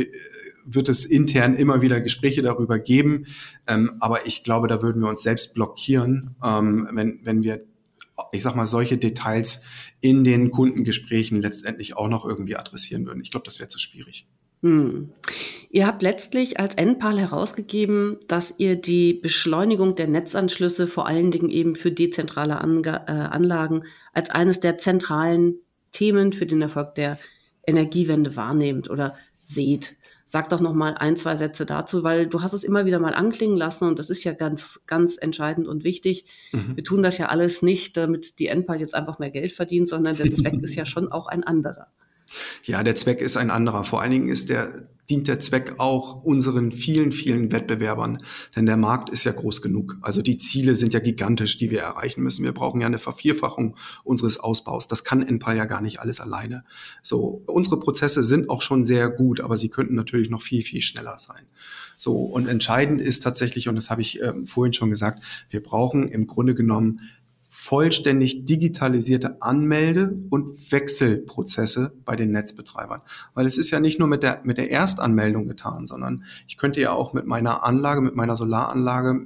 wird 0.65 0.87
es 0.87 1.05
intern 1.05 1.55
immer 1.55 1.81
wieder 1.81 1.99
Gespräche 1.99 2.43
darüber 2.43 2.77
geben, 2.77 3.25
ähm, 3.65 3.93
aber 4.01 4.27
ich 4.27 4.43
glaube, 4.43 4.67
da 4.67 4.83
würden 4.83 5.01
wir 5.01 5.09
uns 5.09 5.23
selbst 5.23 5.55
blockieren, 5.55 6.35
ähm, 6.43 6.87
wenn, 6.91 7.21
wenn 7.23 7.41
wir 7.41 7.65
ich 8.31 8.43
sag 8.43 8.55
mal, 8.55 8.67
solche 8.67 8.97
Details 8.97 9.61
in 10.01 10.23
den 10.23 10.51
Kundengesprächen 10.51 11.41
letztendlich 11.41 11.97
auch 11.97 12.07
noch 12.07 12.25
irgendwie 12.25 12.55
adressieren 12.55 13.05
würden. 13.05 13.21
Ich 13.21 13.31
glaube, 13.31 13.45
das 13.45 13.59
wäre 13.59 13.67
zu 13.67 13.79
schwierig. 13.79 14.27
Hm. 14.61 15.11
Ihr 15.69 15.85
habt 15.85 16.01
letztlich 16.01 16.59
als 16.59 16.75
NPAL 16.75 17.19
herausgegeben, 17.19 18.17
dass 18.27 18.55
ihr 18.57 18.75
die 18.75 19.13
Beschleunigung 19.13 19.95
der 19.95 20.07
Netzanschlüsse 20.07 20.87
vor 20.87 21.07
allen 21.07 21.31
Dingen 21.31 21.49
eben 21.49 21.75
für 21.75 21.91
dezentrale 21.91 22.61
Ange 22.61 23.03
äh, 23.07 23.11
Anlagen 23.11 23.83
als 24.13 24.29
eines 24.29 24.61
der 24.61 24.77
zentralen 24.77 25.59
Themen 25.91 26.33
für 26.33 26.45
den 26.45 26.61
Erfolg 26.61 26.95
der 26.95 27.19
Energiewende 27.67 28.35
wahrnehmt 28.35 28.89
oder 28.89 29.15
seht. 29.43 29.97
Sag 30.27 30.49
doch 30.49 30.59
noch 30.59 30.73
mal 30.73 30.95
ein, 30.95 31.15
zwei 31.15 31.35
Sätze 31.35 31.67
dazu, 31.67 32.03
weil 32.03 32.25
du 32.25 32.41
hast 32.41 32.53
es 32.53 32.63
immer 32.63 32.85
wieder 32.85 32.99
mal 32.99 33.13
anklingen 33.13 33.57
lassen 33.57 33.85
und 33.87 33.99
das 33.99 34.09
ist 34.09 34.23
ja 34.23 34.33
ganz, 34.33 34.81
ganz 34.87 35.17
entscheidend 35.17 35.67
und 35.67 35.83
wichtig. 35.83 36.25
Mhm. 36.51 36.75
Wir 36.75 36.83
tun 36.83 37.03
das 37.03 37.19
ja 37.19 37.27
alles 37.27 37.61
nicht, 37.61 37.95
damit 37.95 38.39
die 38.39 38.47
NPAL 38.47 38.79
jetzt 38.79 38.95
einfach 38.95 39.19
mehr 39.19 39.29
Geld 39.29 39.53
verdient, 39.53 39.87
sondern 39.87 40.17
der 40.17 40.31
Zweck 40.33 40.55
ist 40.63 40.75
ja 40.75 40.87
schon 40.87 41.11
auch 41.11 41.27
ein 41.27 41.43
anderer. 41.43 41.89
Ja, 42.63 42.81
der 42.81 42.95
Zweck 42.95 43.21
ist 43.21 43.37
ein 43.37 43.51
anderer. 43.51 43.83
Vor 43.83 44.01
allen 44.01 44.11
Dingen 44.11 44.29
ist 44.29 44.49
der, 44.49 44.87
dient 45.09 45.27
der 45.27 45.39
Zweck 45.39 45.75
auch 45.77 46.23
unseren 46.23 46.71
vielen, 46.71 47.11
vielen 47.11 47.51
Wettbewerbern. 47.51 48.17
Denn 48.55 48.65
der 48.65 48.77
Markt 48.77 49.09
ist 49.09 49.23
ja 49.23 49.31
groß 49.31 49.61
genug. 49.61 49.97
Also 50.01 50.21
die 50.21 50.37
Ziele 50.37 50.75
sind 50.75 50.93
ja 50.93 50.99
gigantisch, 50.99 51.57
die 51.57 51.69
wir 51.69 51.81
erreichen 51.81 52.23
müssen. 52.23 52.43
Wir 52.43 52.53
brauchen 52.53 52.81
ja 52.81 52.87
eine 52.87 52.97
Vervierfachung 52.97 53.75
unseres 54.03 54.39
Ausbaus. 54.39 54.87
Das 54.87 55.03
kann 55.03 55.25
Enpal 55.25 55.57
ja 55.57 55.65
gar 55.65 55.81
nicht 55.81 55.99
alles 55.99 56.19
alleine. 56.19 56.63
So, 57.01 57.43
unsere 57.45 57.79
Prozesse 57.79 58.23
sind 58.23 58.49
auch 58.49 58.61
schon 58.61 58.85
sehr 58.85 59.09
gut, 59.09 59.41
aber 59.41 59.57
sie 59.57 59.69
könnten 59.69 59.95
natürlich 59.95 60.29
noch 60.29 60.41
viel, 60.41 60.61
viel 60.61 60.81
schneller 60.81 61.17
sein. 61.17 61.45
So, 61.97 62.17
und 62.17 62.47
entscheidend 62.47 62.99
ist 62.99 63.23
tatsächlich, 63.23 63.69
und 63.69 63.75
das 63.75 63.89
habe 63.89 64.01
ich 64.01 64.21
äh, 64.21 64.33
vorhin 64.43 64.73
schon 64.73 64.89
gesagt, 64.89 65.23
wir 65.49 65.63
brauchen 65.63 66.07
im 66.07 66.27
Grunde 66.27 66.55
genommen 66.55 67.01
vollständig 67.65 68.45
digitalisierte 68.45 69.41
Anmelde- 69.41 70.15
und 70.29 70.71
Wechselprozesse 70.71 71.93
bei 72.05 72.15
den 72.15 72.29
Netzbetreibern. 72.29 73.01
Weil 73.33 73.47
es 73.47 73.57
ist 73.57 73.71
ja 73.71 73.79
nicht 73.79 73.97
nur 73.97 74.07
mit 74.07 74.21
der, 74.21 74.41
mit 74.43 74.59
der 74.59 74.69
Erstanmeldung 74.69 75.47
getan, 75.47 75.87
sondern 75.87 76.25
ich 76.47 76.57
könnte 76.57 76.79
ja 76.79 76.91
auch 76.91 77.13
mit 77.13 77.25
meiner 77.25 77.63
Anlage, 77.65 78.01
mit 78.01 78.15
meiner 78.15 78.35
Solaranlage 78.35 79.25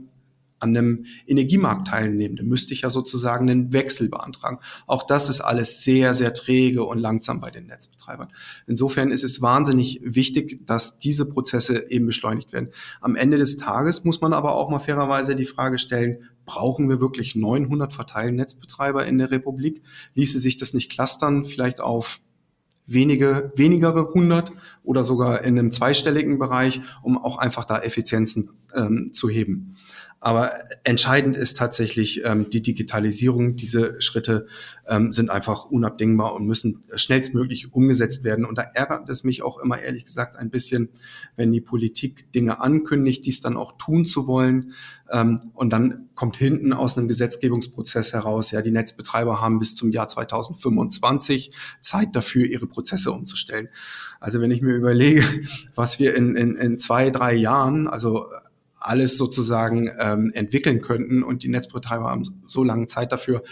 an 0.60 0.76
einem 0.76 1.06
Energiemarkt 1.26 1.88
teilnehmen. 1.88 2.36
Da 2.36 2.44
müsste 2.44 2.74
ich 2.74 2.82
ja 2.82 2.90
sozusagen 2.90 3.50
einen 3.50 3.74
Wechsel 3.74 4.10
beantragen. 4.10 4.60
Auch 4.88 5.06
das 5.06 5.30
ist 5.30 5.42
alles 5.42 5.84
sehr, 5.84 6.14
sehr 6.14 6.34
träge 6.34 6.84
und 6.84 7.00
langsam 7.00 7.40
bei 7.40 7.52
den 7.52 7.68
Netzbetreibern. 7.68 8.30
Insofern 8.68 9.12
ist 9.12 9.24
es 9.24 9.42
wahnsinnig 9.42 10.02
wichtig, 10.04 10.66
dass 10.66 11.00
diese 11.00 11.26
Prozesse 11.26 11.90
eben 11.90 12.06
beschleunigt 12.06 12.52
werden. 12.54 12.70
Am 13.02 13.16
Ende 13.16 13.38
des 13.38 13.58
Tages 13.58 14.04
muss 14.04 14.22
man 14.22 14.34
aber 14.34 14.56
auch 14.56 14.70
mal 14.70 14.80
fairerweise 14.80 15.36
die 15.36 15.46
Frage 15.46 15.80
stellen, 15.80 16.24
brauchen 16.46 16.90
wir 16.90 17.00
wirklich 17.00 17.36
900 17.36 17.94
Verteilnetzbetreiber 17.94 19.06
in 19.06 19.18
der 19.18 19.32
Republik? 19.32 19.84
Ließe 20.16 20.40
sich 20.40 20.58
das 20.58 20.74
nicht 20.74 20.92
clustern, 20.92 21.46
vielleicht 21.46 21.80
auf 21.80 22.22
wenige, 22.90 23.52
wenigere 23.56 24.10
hundert 24.14 24.52
oder 24.84 25.04
sogar 25.04 25.44
in 25.44 25.58
einem 25.58 25.72
zweistelligen 25.72 26.40
Bereich, 26.40 26.82
um 27.04 27.18
auch 27.18 27.38
einfach 27.38 27.66
da 27.66 27.80
Effizienzen 27.80 28.52
ähm, 28.74 29.12
zu 29.14 29.30
heben. 29.30 29.76
Aber 30.22 30.52
entscheidend 30.84 31.38
ist 31.38 31.56
tatsächlich 31.56 32.26
ähm, 32.26 32.50
die 32.50 32.62
Digitalisierung. 32.62 33.56
Diese 33.56 34.02
Schritte 34.02 34.48
ähm, 34.86 35.14
sind 35.14 35.30
einfach 35.30 35.66
unabdingbar 35.66 36.34
und 36.34 36.46
müssen 36.46 36.84
schnellstmöglich 36.94 37.74
umgesetzt 37.74 38.26
werden. 38.26 38.44
Und 38.44 38.58
da 38.58 38.64
ärgert 38.64 39.10
es 39.10 39.24
mich 39.24 39.44
auch 39.44 39.60
immer 39.60 39.80
ehrlich 39.80 40.04
gesagt 40.04 40.36
ein 40.36 40.50
bisschen, 40.50 40.90
wenn 41.38 41.54
die 41.54 41.62
Politik 41.62 42.32
Dinge 42.34 42.60
ankündigt, 42.60 43.26
dies 43.26 43.40
dann 43.40 43.56
auch 43.56 43.78
tun 43.78 44.06
zu 44.06 44.28
wollen. 44.28 44.74
Ähm, 45.10 45.52
und 45.54 45.72
dann 45.72 46.10
kommt 46.16 46.36
hinten 46.36 46.74
aus 46.74 46.98
einem 46.98 47.08
Gesetzgebungsprozess 47.08 48.12
heraus, 48.12 48.52
ja, 48.52 48.62
die 48.62 48.72
Netzbetreiber 48.72 49.40
haben 49.40 49.58
bis 49.60 49.76
zum 49.76 49.90
Jahr 49.90 50.10
2025 50.10 51.54
Zeit 51.80 52.14
dafür, 52.14 52.46
ihre 52.46 52.68
Prozesse 52.68 53.14
umzustellen. 53.14 53.70
Also 54.20 54.42
wenn 54.42 54.52
ich 54.52 54.62
mir 54.62 54.76
überlege, 54.76 55.24
was 55.76 55.98
wir 55.98 56.14
in, 56.14 56.36
in, 56.36 56.56
in 56.56 56.78
zwei, 56.78 57.10
drei 57.10 57.34
Jahren, 57.36 57.88
also 57.88 58.26
alles 58.80 59.18
sozusagen 59.18 59.92
ähm, 60.00 60.32
entwickeln 60.34 60.82
könnten 60.82 61.24
und 61.24 61.44
die 61.44 61.50
Netzbetreiber 61.50 62.06
haben 62.06 62.24
so 62.46 62.64
lange 62.64 62.88
Zeit 62.88 63.12
dafür, 63.12 63.44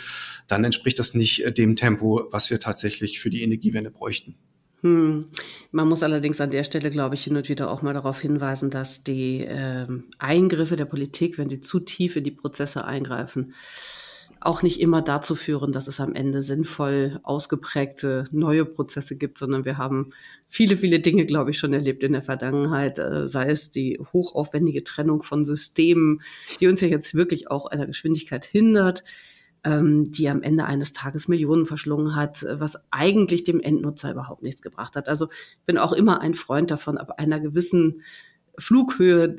dann 0.47 0.63
entspricht 0.63 0.99
das 0.99 1.13
nicht 1.13 1.43
äh, 1.43 1.51
dem 1.51 1.75
Tempo, 1.75 2.27
was 2.31 2.49
wir 2.49 2.59
tatsächlich 2.59 3.19
für 3.19 3.29
die 3.29 3.43
Energiewende 3.43 3.91
bräuchten. 3.91 4.35
Hm. 4.81 5.29
Man 5.71 5.87
muss 5.87 6.03
allerdings 6.03 6.39
an 6.39 6.51
der 6.51 6.63
Stelle, 6.63 6.91
glaube 6.91 7.15
ich, 7.15 7.23
hin 7.23 7.35
und 7.35 7.49
wieder 7.49 7.71
auch 7.71 7.81
mal 7.81 7.93
darauf 7.93 8.21
hinweisen, 8.21 8.69
dass 8.69 9.03
die 9.03 9.41
äh, 9.41 9.87
Eingriffe 10.19 10.75
der 10.75 10.85
Politik, 10.85 11.37
wenn 11.37 11.49
sie 11.49 11.59
zu 11.59 11.79
tief 11.79 12.15
in 12.15 12.23
die 12.23 12.31
Prozesse 12.31 12.85
eingreifen, 12.85 13.53
auch 14.41 14.63
nicht 14.63 14.80
immer 14.80 15.02
dazu 15.02 15.36
führen, 15.36 15.71
dass 15.71 15.88
es 15.88 16.00
am 16.00 16.13
Ende 16.13 16.41
sinnvoll 16.41 17.19
ausgeprägte 17.23 18.26
neue 18.32 18.65
Prozesse 18.65 19.17
gibt, 19.17 19.38
sondern 19.38 19.65
wir 19.65 19.78
haben 19.78 20.12
viele, 20.47 20.78
viele 20.78 21.00
Dinge, 21.00 21.26
glaube 21.26 21.52
ich, 21.52 21.60
schon 21.60 21.73
erlebt 21.73 22.04
in 22.04 22.13
der 22.13 22.21
Vergangenheit, 22.21 23.00
äh, 23.00 23.28
sei 23.28 23.47
es 23.50 23.71
die 23.71 24.00
hochaufwendige 24.13 24.84
Trennung 24.84 25.23
von 25.23 25.45
Systemen, 25.45 26.21
die 26.60 26.67
uns 26.67 26.82
ja 26.82 26.88
jetzt 26.88 27.15
wirklich 27.15 27.50
auch 27.50 27.65
einer 27.65 27.88
Geschwindigkeit 27.88 28.45
hindert, 28.45 29.04
ähm, 29.63 30.12
die 30.12 30.30
am 30.30 30.41
Ende 30.41 30.65
eines 30.65 30.93
Tages 30.93 31.28
Millionen 31.28 31.65
verschlungen 31.65 32.15
hat, 32.15 32.45
was 32.50 32.78
eigentlich 32.91 33.43
dem 33.43 33.60
Endnutzer 33.60 34.12
überhaupt 34.12 34.43
nichts 34.43 34.62
gebracht 34.62 34.95
hat. 34.95 35.10
Also 35.10 35.30
bin 35.65 35.78
auch 35.78 35.93
immer 35.93 36.21
ein 36.21 36.34
Freund 36.34 36.71
davon, 36.71 36.97
ab 36.97 37.13
einer 37.17 37.39
gewissen 37.39 38.02
Flughöhe 38.60 39.36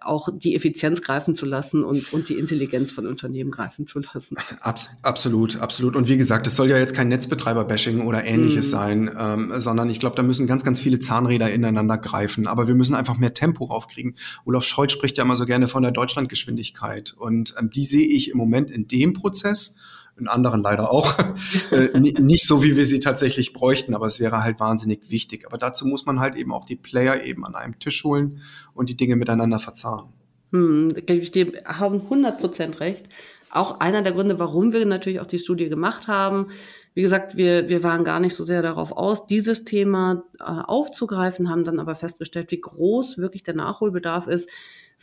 auch 0.00 0.28
die 0.32 0.54
Effizienz 0.54 1.02
greifen 1.02 1.34
zu 1.34 1.44
lassen 1.44 1.84
und, 1.84 2.12
und 2.12 2.28
die 2.28 2.38
Intelligenz 2.38 2.90
von 2.90 3.06
Unternehmen 3.06 3.50
greifen 3.50 3.86
zu 3.86 4.00
lassen. 4.00 4.36
Abs 4.60 4.90
absolut, 5.02 5.56
absolut. 5.56 5.94
Und 5.94 6.08
wie 6.08 6.16
gesagt, 6.16 6.46
es 6.46 6.56
soll 6.56 6.70
ja 6.70 6.78
jetzt 6.78 6.94
kein 6.94 7.08
Netzbetreiber-Bashing 7.08 8.00
oder 8.06 8.24
ähnliches 8.24 8.68
mm. 8.68 8.70
sein, 8.70 9.10
ähm, 9.18 9.52
sondern 9.58 9.90
ich 9.90 10.00
glaube, 10.00 10.16
da 10.16 10.22
müssen 10.22 10.46
ganz, 10.46 10.64
ganz 10.64 10.80
viele 10.80 10.98
Zahnräder 10.98 11.50
ineinander 11.50 11.98
greifen. 11.98 12.46
Aber 12.46 12.66
wir 12.66 12.74
müssen 12.74 12.94
einfach 12.94 13.18
mehr 13.18 13.34
Tempo 13.34 13.64
raufkriegen. 13.64 14.16
Olaf 14.46 14.64
Scholz 14.64 14.92
spricht 14.92 15.18
ja 15.18 15.24
immer 15.24 15.36
so 15.36 15.44
gerne 15.44 15.68
von 15.68 15.82
der 15.82 15.92
Deutschlandgeschwindigkeit. 15.92 17.14
Und 17.18 17.54
ähm, 17.58 17.70
die 17.70 17.84
sehe 17.84 18.06
ich 18.06 18.30
im 18.30 18.38
Moment 18.38 18.70
in 18.70 18.88
dem 18.88 19.12
Prozess 19.12 19.74
in 20.18 20.28
anderen 20.28 20.62
leider 20.62 20.90
auch, 20.90 21.18
äh, 21.70 21.98
nicht 21.98 22.46
so, 22.46 22.62
wie 22.62 22.76
wir 22.76 22.86
sie 22.86 23.00
tatsächlich 23.00 23.52
bräuchten, 23.52 23.94
aber 23.94 24.06
es 24.06 24.20
wäre 24.20 24.42
halt 24.42 24.60
wahnsinnig 24.60 25.10
wichtig. 25.10 25.46
Aber 25.46 25.58
dazu 25.58 25.86
muss 25.86 26.06
man 26.06 26.20
halt 26.20 26.36
eben 26.36 26.52
auch 26.52 26.64
die 26.64 26.76
Player 26.76 27.24
eben 27.24 27.44
an 27.44 27.54
einem 27.54 27.78
Tisch 27.78 28.04
holen 28.04 28.40
und 28.74 28.88
die 28.88 28.96
Dinge 28.96 29.16
miteinander 29.16 29.58
verzahnen. 29.58 30.12
Hm, 30.52 30.94
ich 31.06 31.30
dir 31.30 31.52
haben 31.64 32.02
100 32.02 32.38
Prozent 32.38 32.80
recht. 32.80 33.08
Auch 33.50 33.80
einer 33.80 34.02
der 34.02 34.12
Gründe, 34.12 34.38
warum 34.38 34.72
wir 34.72 34.86
natürlich 34.86 35.20
auch 35.20 35.26
die 35.26 35.38
Studie 35.38 35.68
gemacht 35.68 36.08
haben. 36.08 36.48
Wie 36.94 37.02
gesagt, 37.02 37.36
wir, 37.36 37.68
wir 37.68 37.82
waren 37.82 38.04
gar 38.04 38.20
nicht 38.20 38.34
so 38.34 38.44
sehr 38.44 38.62
darauf 38.62 38.92
aus, 38.92 39.26
dieses 39.26 39.64
Thema 39.64 40.24
äh, 40.38 40.44
aufzugreifen, 40.44 41.50
haben 41.50 41.64
dann 41.64 41.78
aber 41.78 41.94
festgestellt, 41.94 42.50
wie 42.50 42.60
groß 42.60 43.18
wirklich 43.18 43.42
der 43.42 43.54
Nachholbedarf 43.54 44.26
ist 44.26 44.50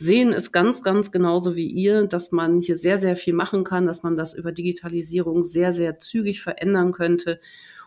sehen 0.00 0.32
es 0.32 0.50
ganz, 0.50 0.82
ganz 0.82 1.12
genauso 1.12 1.56
wie 1.56 1.66
ihr, 1.66 2.06
dass 2.06 2.32
man 2.32 2.62
hier 2.62 2.78
sehr, 2.78 2.96
sehr 2.96 3.16
viel 3.16 3.34
machen 3.34 3.64
kann, 3.64 3.86
dass 3.86 4.02
man 4.02 4.16
das 4.16 4.32
über 4.32 4.50
Digitalisierung 4.50 5.44
sehr, 5.44 5.74
sehr 5.74 5.98
zügig 5.98 6.40
verändern 6.40 6.92
könnte 6.92 7.38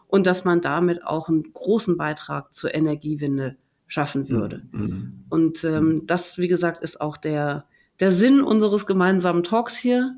und 0.07 0.27
dass 0.27 0.45
man 0.45 0.61
damit 0.61 1.03
auch 1.03 1.27
einen 1.27 1.41
großen 1.41 1.97
Beitrag 1.97 2.53
zur 2.53 2.75
Energiewende 2.75 3.57
schaffen 3.87 4.29
würde. 4.29 4.61
Mhm. 4.71 5.25
Und 5.29 5.63
ähm, 5.63 6.03
das, 6.05 6.37
wie 6.37 6.47
gesagt, 6.47 6.83
ist 6.83 7.01
auch 7.01 7.17
der, 7.17 7.65
der 7.99 8.11
Sinn 8.11 8.41
unseres 8.41 8.85
gemeinsamen 8.85 9.41
Talks 9.41 9.75
hier. 9.75 10.15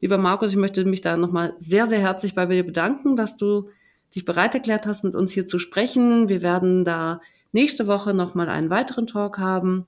Lieber 0.00 0.18
Markus, 0.18 0.50
ich 0.50 0.56
möchte 0.56 0.84
mich 0.84 1.02
da 1.02 1.16
nochmal 1.16 1.54
sehr, 1.58 1.86
sehr 1.86 2.00
herzlich 2.00 2.34
bei 2.34 2.46
dir 2.46 2.66
bedanken, 2.66 3.14
dass 3.14 3.36
du 3.36 3.68
dich 4.12 4.24
bereit 4.24 4.54
erklärt 4.54 4.86
hast, 4.86 5.04
mit 5.04 5.14
uns 5.14 5.30
hier 5.30 5.46
zu 5.46 5.60
sprechen. 5.60 6.28
Wir 6.28 6.42
werden 6.42 6.84
da 6.84 7.20
nächste 7.52 7.86
Woche 7.86 8.14
nochmal 8.14 8.48
einen 8.48 8.70
weiteren 8.70 9.06
Talk 9.06 9.38
haben. 9.38 9.86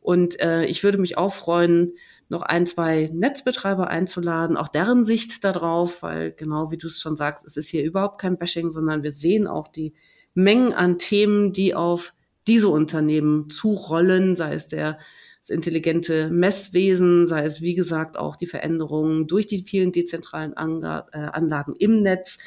Und 0.00 0.40
äh, 0.40 0.64
ich 0.64 0.82
würde 0.82 0.98
mich 0.98 1.18
auch 1.18 1.32
freuen, 1.32 1.92
noch 2.28 2.42
ein, 2.42 2.66
zwei 2.66 3.10
Netzbetreiber 3.12 3.88
einzuladen, 3.88 4.56
auch 4.56 4.68
deren 4.68 5.04
Sicht 5.04 5.44
darauf, 5.44 6.02
weil 6.02 6.32
genau 6.32 6.70
wie 6.70 6.78
du 6.78 6.86
es 6.86 7.00
schon 7.00 7.16
sagst, 7.16 7.44
es 7.44 7.56
ist 7.56 7.68
hier 7.68 7.84
überhaupt 7.84 8.20
kein 8.20 8.38
Bashing, 8.38 8.70
sondern 8.70 9.02
wir 9.02 9.12
sehen 9.12 9.46
auch 9.46 9.68
die 9.68 9.92
Mengen 10.34 10.72
an 10.72 10.96
Themen, 10.98 11.52
die 11.52 11.74
auf 11.74 12.14
diese 12.46 12.68
Unternehmen 12.68 13.50
zurollen, 13.50 14.36
sei 14.36 14.54
es 14.54 14.68
der 14.68 14.98
das 15.40 15.50
intelligente 15.50 16.28
Messwesen, 16.30 17.26
sei 17.26 17.44
es 17.44 17.62
wie 17.62 17.74
gesagt 17.74 18.16
auch 18.18 18.36
die 18.36 18.46
Veränderungen 18.46 19.26
durch 19.26 19.46
die 19.46 19.62
vielen 19.62 19.90
dezentralen 19.90 20.54
Anga 20.54 21.06
äh, 21.12 21.18
Anlagen 21.18 21.74
im 21.78 22.02
Netz. 22.02 22.38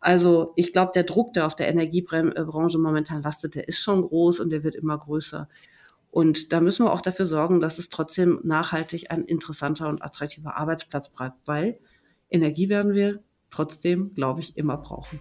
Also 0.00 0.52
ich 0.54 0.72
glaube, 0.72 0.92
der 0.94 1.02
Druck, 1.02 1.32
der 1.32 1.46
auf 1.46 1.56
der 1.56 1.68
Energiebranche 1.68 2.78
momentan 2.78 3.22
lastet, 3.22 3.56
der 3.56 3.66
ist 3.66 3.80
schon 3.80 4.02
groß 4.02 4.40
und 4.40 4.50
der 4.50 4.62
wird 4.62 4.76
immer 4.76 4.96
größer. 4.96 5.48
Und 6.10 6.52
da 6.52 6.60
müssen 6.60 6.86
wir 6.86 6.92
auch 6.92 7.02
dafür 7.02 7.26
sorgen, 7.26 7.60
dass 7.60 7.78
es 7.78 7.90
trotzdem 7.90 8.40
nachhaltig 8.42 9.10
ein 9.10 9.24
interessanter 9.24 9.88
und 9.88 10.02
attraktiver 10.02 10.56
Arbeitsplatz 10.56 11.10
bleibt, 11.10 11.36
weil 11.46 11.78
Energie 12.30 12.68
werden 12.68 12.94
wir 12.94 13.22
trotzdem, 13.50 14.14
glaube 14.14 14.40
ich, 14.40 14.56
immer 14.56 14.76
brauchen. 14.76 15.20